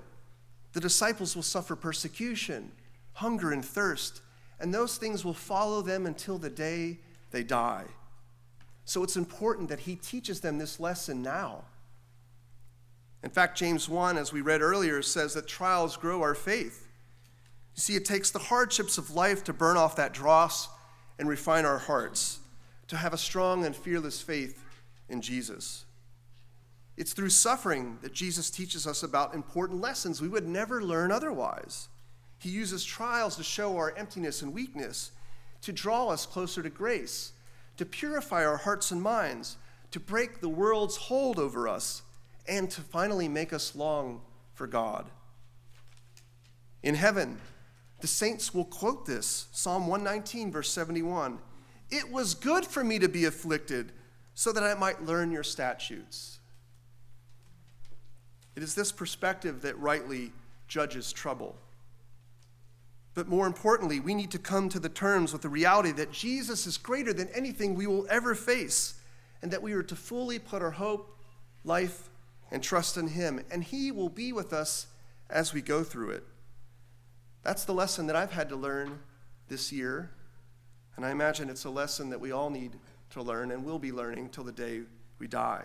the 0.74 0.82
disciples 0.82 1.36
will 1.36 1.44
suffer 1.44 1.76
persecution, 1.76 2.72
hunger, 3.14 3.52
and 3.52 3.64
thirst 3.64 4.22
and 4.64 4.74
those 4.74 4.98
things 4.98 5.26
will 5.26 5.34
follow 5.34 5.82
them 5.82 6.06
until 6.06 6.38
the 6.38 6.50
day 6.50 6.98
they 7.32 7.44
die. 7.44 7.84
So 8.86 9.04
it's 9.04 9.18
important 9.18 9.68
that 9.68 9.82
he 9.82 9.96
teaches 9.96 10.40
them 10.40 10.58
this 10.58 10.80
lesson 10.80 11.22
now. 11.22 11.66
In 13.24 13.30
fact, 13.30 13.58
James 13.58 13.90
1, 13.90 14.18
as 14.18 14.32
we 14.32 14.40
read 14.40 14.62
earlier, 14.62 15.02
says 15.02 15.34
that 15.34 15.48
trials 15.48 15.98
grow 15.98 16.22
our 16.22 16.34
faith. 16.34 16.83
You 17.76 17.82
see, 17.82 17.96
it 17.96 18.06
takes 18.06 18.32
the 18.32 18.40
hardships 18.40 18.98
of 18.98 19.12
life 19.12 19.44
to 19.46 19.54
burn 19.54 19.78
off 19.78 19.96
that 19.96 20.14
dross 20.14 20.70
and 21.18 21.28
refine 21.28 21.66
our 21.66 21.80
hearts, 21.80 22.40
to 22.88 22.98
have 22.98 23.14
a 23.14 23.18
strong 23.18 23.66
and 23.66 23.76
fearless 23.76 24.22
faith 24.22 24.64
in 25.10 25.22
Jesus. 25.22 25.86
It's 26.98 27.14
through 27.14 27.30
suffering 27.30 27.98
that 28.02 28.14
Jesus 28.14 28.50
teaches 28.52 28.86
us 28.86 29.02
about 29.02 29.34
important 29.34 29.82
lessons 29.82 30.22
we 30.22 30.28
would 30.28 30.48
never 30.48 30.84
learn 30.84 31.12
otherwise. 31.12 31.88
He 32.38 32.50
uses 32.50 32.84
trials 32.86 33.36
to 33.38 33.44
show 33.44 33.78
our 33.78 33.96
emptiness 33.98 34.42
and 34.42 34.54
weakness, 34.54 35.12
to 35.62 35.72
draw 35.72 36.10
us 36.10 36.26
closer 36.26 36.62
to 36.62 36.70
grace, 36.70 37.32
to 37.78 37.86
purify 37.86 38.46
our 38.46 38.58
hearts 38.58 38.92
and 38.92 39.02
minds, 39.02 39.58
to 39.92 40.00
break 40.00 40.42
the 40.42 40.50
world's 40.50 40.98
hold 40.98 41.40
over 41.40 41.68
us, 41.68 42.04
and 42.48 42.70
to 42.70 42.82
finally 42.82 43.28
make 43.28 43.54
us 43.54 43.76
long 43.76 44.22
for 44.54 44.68
God. 44.68 45.10
In 46.84 46.96
heaven, 46.96 47.40
The 48.04 48.08
saints 48.08 48.54
will 48.54 48.66
quote 48.66 49.06
this 49.06 49.48
Psalm 49.54 49.88
119, 49.88 50.52
verse 50.52 50.70
71. 50.72 51.40
It 51.90 52.12
was 52.12 52.34
good 52.34 52.66
for 52.66 52.84
me 52.84 53.00
to 53.00 53.08
be 53.08 53.24
afflicted 53.24 53.94
so 54.34 54.52
that 54.52 54.62
I 54.62 54.74
might 54.74 55.06
learn 55.06 55.32
your 55.32 55.42
statutes. 55.42 56.40
It 58.58 58.62
is 58.62 58.76
this 58.76 58.92
perspective 58.92 59.62
that 59.62 59.80
rightly 59.80 60.34
judges 60.68 61.14
trouble. 61.14 61.56
But 63.14 63.30
more 63.30 63.48
importantly, 63.48 64.02
we 64.02 64.16
need 64.16 64.32
to 64.32 64.38
come 64.38 64.68
to 64.68 64.82
the 64.82 64.90
terms 64.90 65.32
with 65.32 65.44
the 65.44 65.48
reality 65.48 65.94
that 65.94 66.12
Jesus 66.12 66.68
is 66.68 66.78
greater 66.78 67.14
than 67.14 67.30
anything 67.30 67.74
we 67.74 67.88
will 67.88 68.06
ever 68.10 68.36
face, 68.36 68.96
and 69.42 69.50
that 69.50 69.64
we 69.64 69.72
are 69.72 69.84
to 69.84 69.96
fully 69.96 70.40
put 70.40 70.62
our 70.62 70.72
hope, 70.72 71.18
life, 71.64 72.10
and 72.52 72.62
trust 72.62 72.98
in 72.98 73.08
Him, 73.08 73.46
and 73.50 73.64
He 73.64 73.94
will 73.94 74.10
be 74.10 74.34
with 74.34 74.52
us 74.52 74.88
as 75.30 75.54
we 75.54 75.62
go 75.62 75.86
through 75.86 76.10
it. 76.10 76.26
That's 77.44 77.66
the 77.66 77.74
lesson 77.74 78.08
that 78.08 78.16
I've 78.16 78.32
had 78.32 78.50
to 78.50 78.56
learn 78.56 79.00
this 79.50 79.72
year, 79.72 80.10
and 80.96 81.06
I 81.06 81.12
imagine 81.12 81.50
it's 81.50 81.66
a 81.66 81.70
lesson 81.70 82.10
that 82.10 82.20
we 82.20 82.32
all 82.32 82.50
need 82.50 82.78
to 83.12 83.22
learn 83.22 83.52
and 83.52 83.66
will 83.66 83.80
be 83.80 83.92
learning 83.92 84.30
till 84.30 84.44
the 84.44 84.52
day 84.52 84.82
we 85.20 85.28
die. 85.28 85.64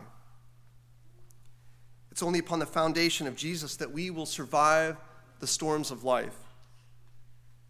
It's 2.11 2.23
only 2.23 2.41
upon 2.41 2.59
the 2.59 2.67
foundation 2.67 3.27
of 3.27 3.37
Jesus 3.37 3.77
that 3.77 3.93
we 3.93 4.11
will 4.11 4.27
survive 4.27 4.97
the 5.39 5.47
storms 5.47 5.91
of 5.91 6.03
life. 6.03 6.37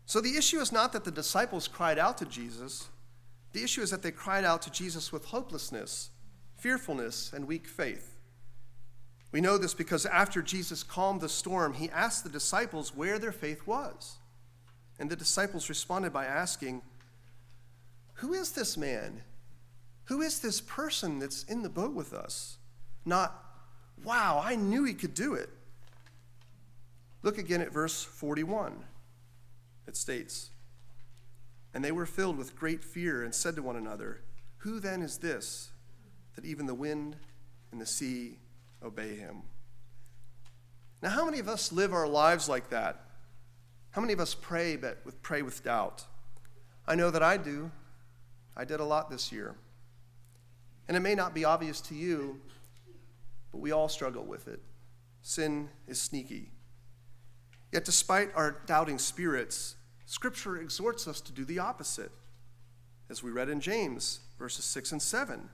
So 0.06 0.22
the 0.22 0.36
issue 0.36 0.58
is 0.58 0.72
not 0.72 0.92
that 0.94 1.04
the 1.04 1.10
disciples 1.10 1.68
cried 1.68 1.98
out 1.98 2.16
to 2.18 2.24
Jesus, 2.24 2.88
the 3.52 3.62
issue 3.62 3.82
is 3.82 3.90
that 3.90 4.02
they 4.02 4.10
cried 4.10 4.44
out 4.44 4.62
to 4.62 4.70
Jesus 4.70 5.12
with 5.12 5.26
hopelessness, 5.26 6.10
fearfulness, 6.56 7.32
and 7.34 7.46
weak 7.46 7.66
faith. 7.66 8.17
We 9.30 9.40
know 9.40 9.58
this 9.58 9.74
because 9.74 10.06
after 10.06 10.40
Jesus 10.40 10.82
calmed 10.82 11.20
the 11.20 11.28
storm, 11.28 11.74
he 11.74 11.90
asked 11.90 12.24
the 12.24 12.30
disciples 12.30 12.94
where 12.94 13.18
their 13.18 13.32
faith 13.32 13.66
was. 13.66 14.16
And 14.98 15.10
the 15.10 15.16
disciples 15.16 15.68
responded 15.68 16.12
by 16.12 16.24
asking, 16.24 16.82
Who 18.14 18.32
is 18.32 18.52
this 18.52 18.76
man? 18.76 19.22
Who 20.04 20.22
is 20.22 20.40
this 20.40 20.60
person 20.60 21.18
that's 21.18 21.44
in 21.44 21.62
the 21.62 21.68
boat 21.68 21.92
with 21.92 22.14
us? 22.14 22.56
Not, 23.04 23.44
Wow, 24.04 24.40
I 24.42 24.54
knew 24.54 24.84
he 24.84 24.94
could 24.94 25.14
do 25.14 25.34
it. 25.34 25.50
Look 27.22 27.36
again 27.36 27.60
at 27.60 27.72
verse 27.72 28.02
41. 28.02 28.84
It 29.86 29.96
states, 29.96 30.50
And 31.74 31.84
they 31.84 31.92
were 31.92 32.06
filled 32.06 32.38
with 32.38 32.56
great 32.56 32.82
fear 32.82 33.22
and 33.22 33.34
said 33.34 33.56
to 33.56 33.62
one 33.62 33.76
another, 33.76 34.20
Who 34.58 34.80
then 34.80 35.02
is 35.02 35.18
this 35.18 35.70
that 36.36 36.44
even 36.44 36.66
the 36.66 36.74
wind 36.74 37.16
and 37.72 37.80
the 37.80 37.86
sea 37.86 38.38
obey 38.82 39.16
him? 39.16 39.42
Now, 41.02 41.10
how 41.10 41.24
many 41.24 41.38
of 41.38 41.48
us 41.48 41.72
live 41.72 41.92
our 41.92 42.08
lives 42.08 42.48
like 42.48 42.70
that? 42.70 43.00
How 43.90 44.00
many 44.00 44.12
of 44.12 44.20
us 44.20 44.34
pray, 44.34 44.76
but 44.76 44.98
with, 45.04 45.22
pray 45.22 45.42
with 45.42 45.62
doubt? 45.64 46.04
I 46.86 46.94
know 46.94 47.10
that 47.10 47.22
I 47.22 47.36
do. 47.36 47.70
I 48.56 48.64
did 48.64 48.80
a 48.80 48.84
lot 48.84 49.10
this 49.10 49.30
year. 49.30 49.54
And 50.88 50.96
it 50.96 51.00
may 51.00 51.14
not 51.14 51.34
be 51.34 51.44
obvious 51.44 51.80
to 51.82 51.94
you, 51.94 52.40
but 53.52 53.58
we 53.58 53.72
all 53.72 53.88
struggle 53.88 54.24
with 54.24 54.48
it. 54.48 54.60
Sin 55.22 55.68
is 55.86 56.00
sneaky. 56.00 56.50
Yet, 57.72 57.84
despite 57.84 58.30
our 58.34 58.62
doubting 58.66 58.98
spirits, 58.98 59.76
Scripture 60.06 60.56
exhorts 60.56 61.06
us 61.06 61.20
to 61.20 61.32
do 61.32 61.44
the 61.44 61.58
opposite. 61.58 62.10
As 63.10 63.22
we 63.22 63.30
read 63.30 63.48
in 63.48 63.60
James, 63.60 64.20
verses 64.38 64.64
6 64.64 64.92
and 64.92 65.02
7, 65.02 65.48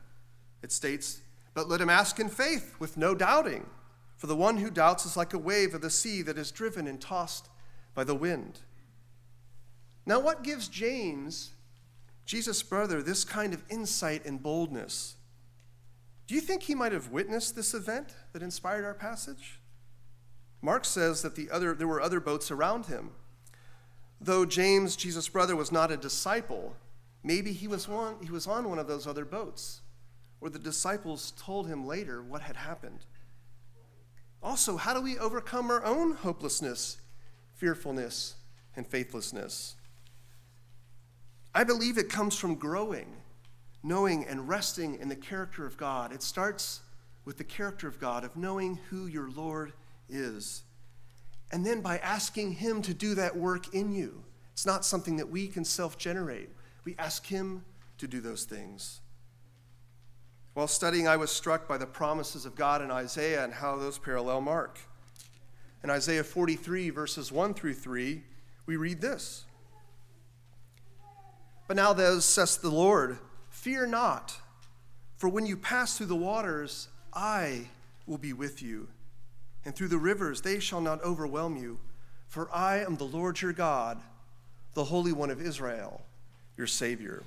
it 0.63 0.71
states, 0.71 1.21
But 1.55 1.69
let 1.69 1.81
him 1.81 1.91
ask 1.91 2.19
in 2.19 2.29
faith, 2.29 2.75
with 2.79 2.97
no 2.97 3.15
doubting. 3.15 3.67
For 4.17 4.27
the 4.27 4.37
one 4.37 4.59
who 4.59 4.71
doubts 4.71 5.07
is 5.07 5.17
like 5.17 5.33
a 5.33 5.39
wave 5.39 5.75
of 5.75 5.81
the 5.81 5.91
sea 5.91 6.23
that 6.23 6.39
is 6.39 6.51
driven 6.51 6.87
and 6.87 7.01
tossed 7.01 7.49
by 7.95 8.05
the 8.05 8.15
wind. 8.15 8.61
Now, 10.07 10.21
what 10.21 10.45
gives 10.45 10.69
James, 10.69 11.53
Jesus' 12.27 12.63
brother, 12.63 13.03
this 13.03 13.25
kind 13.25 13.55
of 13.55 13.63
insight 13.71 14.25
and 14.27 14.43
boldness? 14.43 15.17
Do 16.27 16.35
you 16.35 16.41
think 16.41 16.63
he 16.63 16.75
might 16.75 16.93
have 16.93 17.11
witnessed 17.11 17.55
this 17.55 17.75
event 17.75 18.15
that 18.33 18.43
inspired 18.43 18.85
our 18.85 18.95
passage? 18.95 19.61
Mark 20.63 20.85
says 20.85 21.23
that 21.23 21.35
the 21.35 21.51
other, 21.51 21.75
there 21.75 21.87
were 21.87 22.01
other 22.01 22.21
boats 22.21 22.51
around 22.51 22.87
him. 22.87 23.11
Though 24.21 24.47
James, 24.47 24.97
Jesus' 24.97 25.29
brother, 25.29 25.55
was 25.55 25.71
not 25.71 25.91
a 25.91 25.97
disciple, 25.99 26.75
maybe 27.23 27.53
he 27.53 27.69
was, 27.69 27.87
one, 27.87 28.17
he 28.23 28.31
was 28.31 28.47
on 28.47 28.71
one 28.71 28.79
of 28.79 28.89
those 28.89 29.07
other 29.07 29.27
boats, 29.27 29.83
or 30.45 30.51
the 30.51 30.59
disciples 30.59 31.33
told 31.39 31.67
him 31.67 31.87
later 31.87 32.23
what 32.23 32.43
had 32.43 32.55
happened. 32.55 33.07
Also, 34.43 34.77
how 34.77 34.93
do 34.93 35.01
we 35.01 35.19
overcome 35.19 35.71
our 35.71 35.83
own 35.83 36.13
hopelessness, 36.13 36.99
fearfulness, 37.55 38.35
and 38.77 38.87
faithlessness? 38.87 39.75
I 41.55 41.65
believe 41.65 41.97
it 41.97 42.11
comes 42.11 42.37
from 42.37 42.57
growing, 42.57 43.17
knowing, 43.83 44.27
and 44.27 44.47
resting 44.47 45.01
in 45.01 45.09
the 45.09 45.17
character 45.17 45.65
of 45.65 45.79
God. 45.79 46.13
It 46.13 46.23
starts 46.23 46.83
with 47.25 47.39
the 47.39 47.45
character 47.45 47.89
of 47.89 47.99
God, 47.99 48.23
of 48.23 48.37
knowing 48.37 48.79
who 48.91 49.07
your 49.07 49.31
Lord 49.31 49.73
is 50.11 50.65
and 51.55 51.65
then 51.65 51.81
by 51.81 51.99
asking 51.99 52.55
Him 52.55 52.83
to 52.83 52.93
do 52.93 53.15
that 53.15 53.37
work 53.37 53.73
in 53.75 53.93
you. 53.93 54.25
It's 54.53 54.67
not 54.67 54.85
something 54.85 55.17
that 55.19 55.31
we 55.31 55.47
can 55.47 55.65
self 55.65 55.97
generate. 55.97 56.51
We 56.85 56.97
ask 56.99 57.25
Him 57.25 57.65
to 57.99 58.09
do 58.09 58.21
those 58.21 58.45
things. 58.45 59.01
While 60.55 60.69
studying, 60.69 61.09
I 61.09 61.17
was 61.17 61.31
struck 61.31 61.67
by 61.67 61.79
the 61.79 61.87
promises 61.87 62.47
of 62.47 62.55
God 62.55 62.81
in 62.81 62.91
Isaiah 62.91 63.45
and 63.45 63.53
how 63.53 63.77
those 63.77 63.99
parallel 63.99 64.41
Mark. 64.41 64.79
In 65.83 65.91
Isaiah 65.91 66.25
43, 66.25 66.91
verses 66.91 67.31
1 67.31 67.55
through 67.55 67.75
3, 67.75 68.23
we 68.67 68.77
read 68.77 69.01
this 69.01 69.45
But 71.67 71.77
now, 71.77 71.93
thus 71.93 72.25
says 72.25 72.57
the 72.57 72.71
Lord, 72.71 73.19
fear 73.51 73.85
not, 73.85 74.41
for 75.17 75.29
when 75.29 75.45
you 75.45 75.57
pass 75.57 75.99
through 75.99 76.07
the 76.07 76.17
waters, 76.17 76.89
I 77.13 77.69
will 78.07 78.19
be 78.19 78.33
with 78.33 78.63
you 78.63 78.89
and 79.65 79.75
through 79.75 79.89
the 79.89 79.99
rivers 79.99 80.41
they 80.41 80.61
shall 80.61 80.81
not 80.81 81.03
overwhelm 81.03 81.57
you. 81.57 81.79
For 82.29 82.49
I 82.55 82.79
am 82.79 82.97
the 82.97 83.05
Lord 83.05 83.41
your 83.41 83.53
God, 83.53 84.01
the 84.75 84.85
Holy 84.85 85.13
One 85.13 85.31
of 85.31 85.41
Israel, 85.41 86.03
your 86.57 86.67
Savior. 86.67 87.23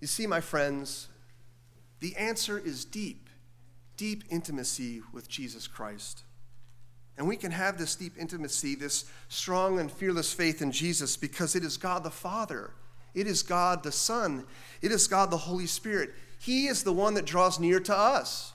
You 0.00 0.06
see, 0.06 0.26
my 0.26 0.40
friends, 0.40 1.08
the 2.02 2.16
answer 2.16 2.58
is 2.58 2.84
deep, 2.84 3.30
deep 3.96 4.24
intimacy 4.28 5.02
with 5.12 5.28
Jesus 5.28 5.68
Christ. 5.68 6.24
And 7.16 7.28
we 7.28 7.36
can 7.36 7.52
have 7.52 7.78
this 7.78 7.94
deep 7.94 8.14
intimacy, 8.18 8.74
this 8.74 9.04
strong 9.28 9.78
and 9.78 9.90
fearless 9.90 10.32
faith 10.32 10.60
in 10.62 10.72
Jesus, 10.72 11.16
because 11.16 11.54
it 11.54 11.62
is 11.62 11.76
God 11.76 12.02
the 12.02 12.10
Father, 12.10 12.72
it 13.14 13.28
is 13.28 13.44
God 13.44 13.84
the 13.84 13.92
Son, 13.92 14.44
it 14.80 14.90
is 14.90 15.06
God 15.06 15.30
the 15.30 15.36
Holy 15.36 15.68
Spirit. 15.68 16.10
He 16.40 16.66
is 16.66 16.82
the 16.82 16.92
one 16.92 17.14
that 17.14 17.24
draws 17.24 17.60
near 17.60 17.78
to 17.78 17.96
us. 17.96 18.52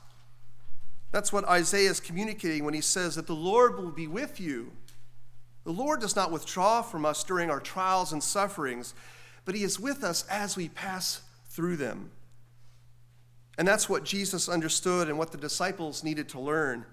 That's 1.13 1.31
what 1.31 1.45
Isaiah 1.45 1.89
is 1.89 2.01
communicating 2.01 2.65
when 2.65 2.73
he 2.73 2.81
says 2.81 3.15
that 3.15 3.27
the 3.27 3.33
Lord 3.33 3.77
will 3.77 3.91
be 3.91 4.07
with 4.07 4.41
you. 4.41 4.73
The 5.63 5.71
Lord 5.71 6.01
does 6.01 6.17
not 6.17 6.33
withdraw 6.33 6.81
from 6.81 7.05
us 7.05 7.23
during 7.23 7.49
our 7.49 7.61
trials 7.61 8.11
and 8.11 8.21
sufferings, 8.21 8.93
but 9.45 9.55
he 9.55 9.63
is 9.63 9.79
with 9.79 10.03
us 10.03 10.25
as 10.29 10.57
we 10.57 10.67
pass 10.67 11.21
through 11.45 11.77
them. 11.77 12.11
And 13.57 13.67
that's 13.67 13.89
what 13.89 14.03
Jesus 14.03 14.47
understood 14.47 15.07
and 15.09 15.17
what 15.17 15.31
the 15.31 15.37
disciples 15.37 16.03
needed 16.03 16.29
to 16.29 16.39
learn. 16.39 16.85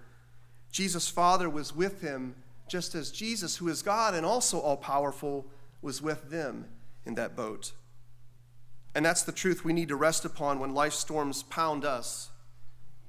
Jesus' 0.72 1.08
Father 1.08 1.48
was 1.48 1.74
with 1.74 2.00
him, 2.00 2.34
just 2.68 2.94
as 2.94 3.10
Jesus, 3.10 3.58
who 3.58 3.68
is 3.68 3.82
God 3.82 4.14
and 4.14 4.24
also 4.24 4.58
all 4.58 4.76
powerful, 4.76 5.46
was 5.82 6.00
with 6.00 6.30
them 6.30 6.66
in 7.04 7.14
that 7.16 7.36
boat. 7.36 7.72
And 8.94 9.04
that's 9.04 9.22
the 9.22 9.32
truth 9.32 9.64
we 9.64 9.72
need 9.72 9.88
to 9.88 9.96
rest 9.96 10.24
upon 10.24 10.58
when 10.58 10.72
life 10.72 10.94
storms 10.94 11.42
pound 11.42 11.84
us 11.84 12.30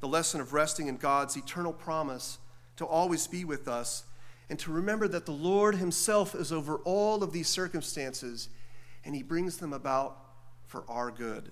the 0.05 0.07
lesson 0.07 0.39
of 0.39 0.53
resting 0.53 0.87
in 0.87 0.97
God's 0.97 1.35
eternal 1.35 1.73
promise 1.73 2.37
to 2.75 2.85
always 2.85 3.25
be 3.25 3.43
with 3.43 3.67
us, 3.67 4.03
and 4.49 4.59
to 4.59 4.71
remember 4.71 5.07
that 5.07 5.25
the 5.25 5.31
Lord 5.31 5.75
Himself 5.75 6.35
is 6.35 6.51
over 6.51 6.77
all 6.79 7.23
of 7.23 7.31
these 7.31 7.47
circumstances, 7.47 8.49
and 9.03 9.15
He 9.15 9.23
brings 9.23 9.57
them 9.57 9.73
about 9.73 10.17
for 10.65 10.83
our 10.87 11.09
good. 11.09 11.51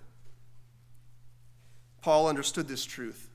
Paul 2.04 2.28
understood 2.28 2.68
this 2.68 2.84
truth, 2.84 3.30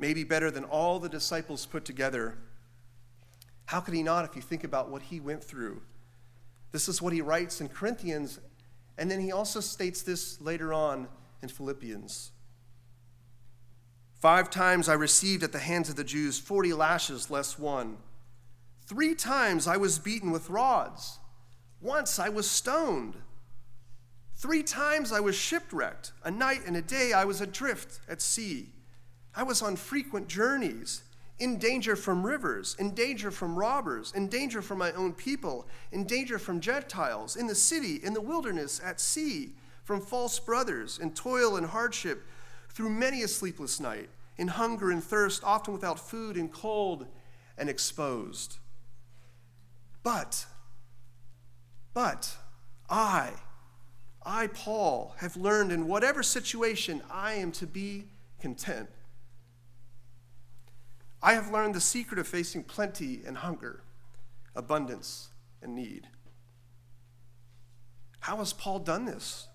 maybe 0.00 0.24
better 0.24 0.50
than 0.50 0.64
all 0.64 0.98
the 0.98 1.08
disciples 1.08 1.64
put 1.64 1.84
together. 1.84 2.36
How 3.66 3.78
could 3.78 3.94
he 3.94 4.02
not 4.02 4.24
if 4.24 4.34
you 4.34 4.42
think 4.42 4.64
about 4.64 4.90
what 4.90 5.00
he 5.00 5.20
went 5.20 5.44
through? 5.44 5.80
This 6.72 6.88
is 6.88 7.00
what 7.00 7.12
he 7.12 7.20
writes 7.20 7.60
in 7.60 7.68
Corinthians, 7.68 8.40
and 8.98 9.08
then 9.08 9.20
he 9.20 9.30
also 9.30 9.60
states 9.60 10.02
this 10.02 10.40
later 10.40 10.72
on 10.72 11.06
in 11.40 11.48
Philippians. 11.48 12.32
Five 14.18 14.50
times 14.50 14.88
I 14.88 14.94
received 14.94 15.44
at 15.44 15.52
the 15.52 15.60
hands 15.60 15.88
of 15.88 15.94
the 15.94 16.02
Jews 16.02 16.36
40 16.36 16.72
lashes 16.72 17.30
less 17.30 17.60
one. 17.60 17.98
Three 18.86 19.14
times 19.14 19.68
I 19.68 19.76
was 19.76 20.00
beaten 20.00 20.32
with 20.32 20.50
rods. 20.50 21.20
Once 21.80 22.18
I 22.18 22.28
was 22.28 22.50
stoned. 22.50 23.14
Three 24.44 24.62
times 24.62 25.10
I 25.10 25.20
was 25.20 25.34
shipwrecked. 25.34 26.12
A 26.22 26.30
night 26.30 26.66
and 26.66 26.76
a 26.76 26.82
day 26.82 27.14
I 27.14 27.24
was 27.24 27.40
adrift 27.40 28.00
at 28.06 28.20
sea. 28.20 28.68
I 29.34 29.42
was 29.42 29.62
on 29.62 29.74
frequent 29.74 30.28
journeys, 30.28 31.02
in 31.38 31.58
danger 31.58 31.96
from 31.96 32.26
rivers, 32.26 32.76
in 32.78 32.92
danger 32.92 33.30
from 33.30 33.56
robbers, 33.56 34.12
in 34.14 34.28
danger 34.28 34.60
from 34.60 34.76
my 34.76 34.92
own 34.92 35.14
people, 35.14 35.66
in 35.92 36.04
danger 36.04 36.38
from 36.38 36.60
Gentiles, 36.60 37.36
in 37.36 37.46
the 37.46 37.54
city, 37.54 38.00
in 38.04 38.12
the 38.12 38.20
wilderness, 38.20 38.82
at 38.84 39.00
sea, 39.00 39.54
from 39.82 40.02
false 40.02 40.38
brothers, 40.38 40.98
in 40.98 41.14
toil 41.14 41.56
and 41.56 41.68
hardship, 41.68 42.26
through 42.68 42.90
many 42.90 43.22
a 43.22 43.28
sleepless 43.28 43.80
night, 43.80 44.10
in 44.36 44.48
hunger 44.48 44.90
and 44.90 45.02
thirst, 45.02 45.42
often 45.42 45.72
without 45.72 45.98
food, 45.98 46.36
in 46.36 46.50
cold 46.50 47.06
and 47.56 47.70
exposed. 47.70 48.58
But, 50.02 50.44
but, 51.94 52.36
I, 52.90 53.32
I, 54.26 54.46
Paul, 54.48 55.14
have 55.18 55.36
learned 55.36 55.70
in 55.70 55.86
whatever 55.86 56.22
situation 56.22 57.02
I 57.10 57.34
am 57.34 57.52
to 57.52 57.66
be 57.66 58.04
content. 58.40 58.88
I 61.22 61.34
have 61.34 61.50
learned 61.50 61.74
the 61.74 61.80
secret 61.80 62.18
of 62.18 62.26
facing 62.26 62.64
plenty 62.64 63.22
and 63.26 63.38
hunger, 63.38 63.82
abundance 64.54 65.28
and 65.62 65.74
need. 65.74 66.06
How 68.20 68.36
has 68.36 68.52
Paul 68.52 68.78
done 68.78 69.04
this? 69.04 69.48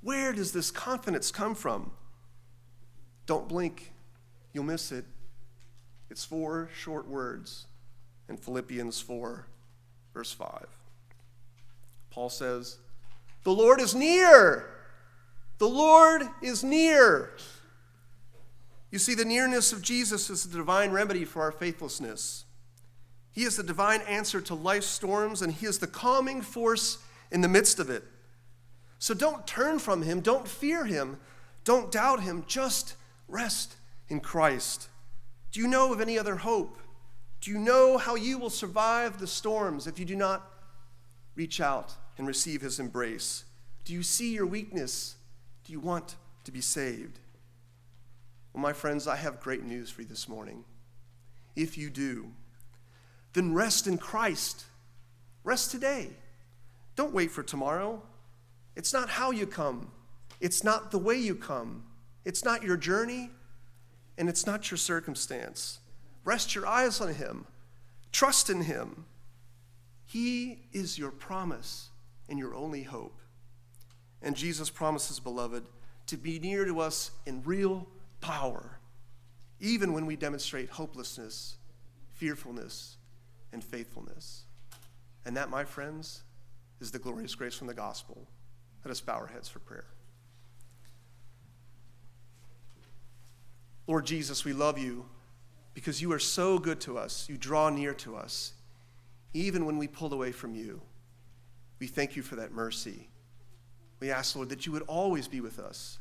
Where 0.00 0.32
does 0.32 0.52
this 0.52 0.70
confidence 0.70 1.30
come 1.30 1.54
from? 1.54 1.90
Don't 3.26 3.48
blink, 3.48 3.92
you'll 4.52 4.64
miss 4.64 4.92
it. 4.92 5.04
It's 6.10 6.24
four 6.24 6.70
short 6.74 7.06
words 7.06 7.66
in 8.28 8.36
Philippians 8.36 9.00
4, 9.00 9.46
verse 10.14 10.32
5. 10.32 10.66
Paul 12.10 12.30
says, 12.30 12.78
The 13.48 13.54
Lord 13.54 13.80
is 13.80 13.94
near. 13.94 14.68
The 15.56 15.70
Lord 15.70 16.20
is 16.42 16.62
near. 16.62 17.32
You 18.90 18.98
see, 18.98 19.14
the 19.14 19.24
nearness 19.24 19.72
of 19.72 19.80
Jesus 19.80 20.28
is 20.28 20.44
the 20.44 20.58
divine 20.58 20.90
remedy 20.90 21.24
for 21.24 21.40
our 21.40 21.50
faithlessness. 21.50 22.44
He 23.32 23.44
is 23.44 23.56
the 23.56 23.62
divine 23.62 24.02
answer 24.02 24.42
to 24.42 24.54
life's 24.54 24.88
storms, 24.88 25.40
and 25.40 25.50
He 25.50 25.64
is 25.64 25.78
the 25.78 25.86
calming 25.86 26.42
force 26.42 26.98
in 27.30 27.40
the 27.40 27.48
midst 27.48 27.78
of 27.78 27.88
it. 27.88 28.04
So 28.98 29.14
don't 29.14 29.46
turn 29.46 29.78
from 29.78 30.02
Him, 30.02 30.20
don't 30.20 30.46
fear 30.46 30.84
Him, 30.84 31.16
don't 31.64 31.90
doubt 31.90 32.20
Him, 32.20 32.44
just 32.46 32.96
rest 33.28 33.76
in 34.10 34.20
Christ. 34.20 34.90
Do 35.52 35.60
you 35.60 35.68
know 35.68 35.90
of 35.90 36.02
any 36.02 36.18
other 36.18 36.36
hope? 36.36 36.78
Do 37.40 37.50
you 37.50 37.56
know 37.56 37.96
how 37.96 38.14
you 38.14 38.38
will 38.38 38.50
survive 38.50 39.18
the 39.18 39.26
storms 39.26 39.86
if 39.86 39.98
you 39.98 40.04
do 40.04 40.16
not 40.16 40.46
reach 41.34 41.62
out 41.62 41.94
and 42.18 42.26
receive 42.26 42.60
His 42.60 42.78
embrace? 42.78 43.44
Do 43.84 43.92
you 43.94 44.02
see 44.02 44.34
your 44.34 44.46
weakness? 44.46 45.16
Do 45.64 45.72
you 45.72 45.80
want 45.80 46.16
to 46.44 46.52
be 46.52 46.60
saved? 46.60 47.20
Well, 48.52 48.62
my 48.62 48.72
friends, 48.72 49.06
I 49.06 49.16
have 49.16 49.40
great 49.40 49.64
news 49.64 49.88
for 49.90 50.02
you 50.02 50.08
this 50.08 50.28
morning. 50.28 50.64
If 51.56 51.78
you 51.78 51.90
do, 51.90 52.32
then 53.32 53.54
rest 53.54 53.86
in 53.86 53.98
Christ. 53.98 54.64
Rest 55.44 55.70
today. 55.70 56.10
Don't 56.96 57.14
wait 57.14 57.30
for 57.30 57.42
tomorrow. 57.42 58.02
It's 58.74 58.92
not 58.92 59.08
how 59.08 59.30
you 59.30 59.46
come, 59.46 59.90
it's 60.40 60.62
not 60.62 60.90
the 60.90 60.98
way 60.98 61.16
you 61.16 61.34
come, 61.34 61.82
it's 62.24 62.44
not 62.44 62.62
your 62.62 62.76
journey, 62.76 63.30
and 64.16 64.28
it's 64.28 64.46
not 64.46 64.70
your 64.70 64.78
circumstance. 64.78 65.78
Rest 66.24 66.54
your 66.54 66.66
eyes 66.66 67.00
on 67.00 67.14
Him, 67.14 67.46
trust 68.12 68.50
in 68.50 68.62
Him. 68.62 69.04
He 70.06 70.60
is 70.72 70.98
your 70.98 71.10
promise 71.10 71.90
and 72.28 72.38
your 72.38 72.54
only 72.54 72.82
hope. 72.82 73.20
And 74.22 74.36
Jesus 74.36 74.70
promises, 74.70 75.20
beloved, 75.20 75.64
to 76.06 76.16
be 76.16 76.38
near 76.38 76.64
to 76.64 76.80
us 76.80 77.10
in 77.26 77.42
real 77.44 77.86
power, 78.20 78.78
even 79.60 79.92
when 79.92 80.06
we 80.06 80.16
demonstrate 80.16 80.70
hopelessness, 80.70 81.56
fearfulness, 82.14 82.96
and 83.52 83.62
faithfulness. 83.62 84.44
And 85.24 85.36
that, 85.36 85.50
my 85.50 85.64
friends, 85.64 86.22
is 86.80 86.90
the 86.90 86.98
glorious 86.98 87.34
grace 87.34 87.54
from 87.54 87.66
the 87.66 87.74
gospel. 87.74 88.26
Let 88.84 88.90
us 88.90 89.00
bow 89.00 89.14
our 89.14 89.26
heads 89.26 89.48
for 89.48 89.58
prayer. 89.58 89.86
Lord 93.86 94.04
Jesus, 94.04 94.44
we 94.44 94.52
love 94.52 94.78
you 94.78 95.06
because 95.74 96.02
you 96.02 96.12
are 96.12 96.18
so 96.18 96.58
good 96.58 96.80
to 96.82 96.98
us. 96.98 97.26
You 97.28 97.36
draw 97.36 97.70
near 97.70 97.94
to 97.94 98.16
us, 98.16 98.52
even 99.32 99.64
when 99.64 99.78
we 99.78 99.88
pull 99.88 100.12
away 100.12 100.32
from 100.32 100.54
you. 100.54 100.80
We 101.78 101.86
thank 101.86 102.16
you 102.16 102.22
for 102.22 102.36
that 102.36 102.52
mercy. 102.52 103.08
We 104.00 104.10
ask, 104.10 104.36
Lord, 104.36 104.48
that 104.48 104.66
you 104.66 104.72
would 104.72 104.82
always 104.82 105.28
be 105.28 105.40
with 105.40 105.58
us 105.58 105.98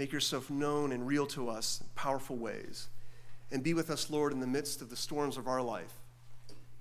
Make 0.00 0.12
yourself 0.12 0.48
known 0.48 0.92
and 0.92 1.06
real 1.06 1.26
to 1.26 1.50
us 1.50 1.82
in 1.82 1.86
powerful 1.94 2.36
ways. 2.36 2.88
And 3.52 3.62
be 3.62 3.74
with 3.74 3.90
us, 3.90 4.08
Lord, 4.08 4.32
in 4.32 4.40
the 4.40 4.46
midst 4.46 4.80
of 4.80 4.88
the 4.88 4.96
storms 4.96 5.36
of 5.36 5.46
our 5.46 5.60
life. 5.60 5.92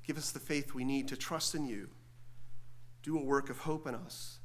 Give 0.07 0.17
us 0.17 0.31
the 0.31 0.39
faith 0.39 0.73
we 0.73 0.85
need 0.85 1.09
to 1.09 1.17
trust 1.17 1.53
in 1.53 1.65
you. 1.65 1.89
Do 3.03 3.17
a 3.17 3.21
work 3.21 3.49
of 3.49 3.59
hope 3.59 3.87
in 3.87 3.93
us. 3.93 4.37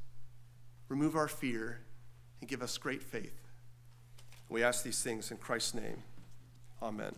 Remove 0.88 1.14
our 1.14 1.28
fear 1.28 1.82
and 2.40 2.50
give 2.50 2.62
us 2.62 2.76
great 2.76 3.00
faith. 3.00 3.48
We 4.48 4.64
ask 4.64 4.82
these 4.82 5.00
things 5.00 5.30
in 5.30 5.36
Christ's 5.36 5.74
name. 5.74 6.02
Amen. 6.82 7.14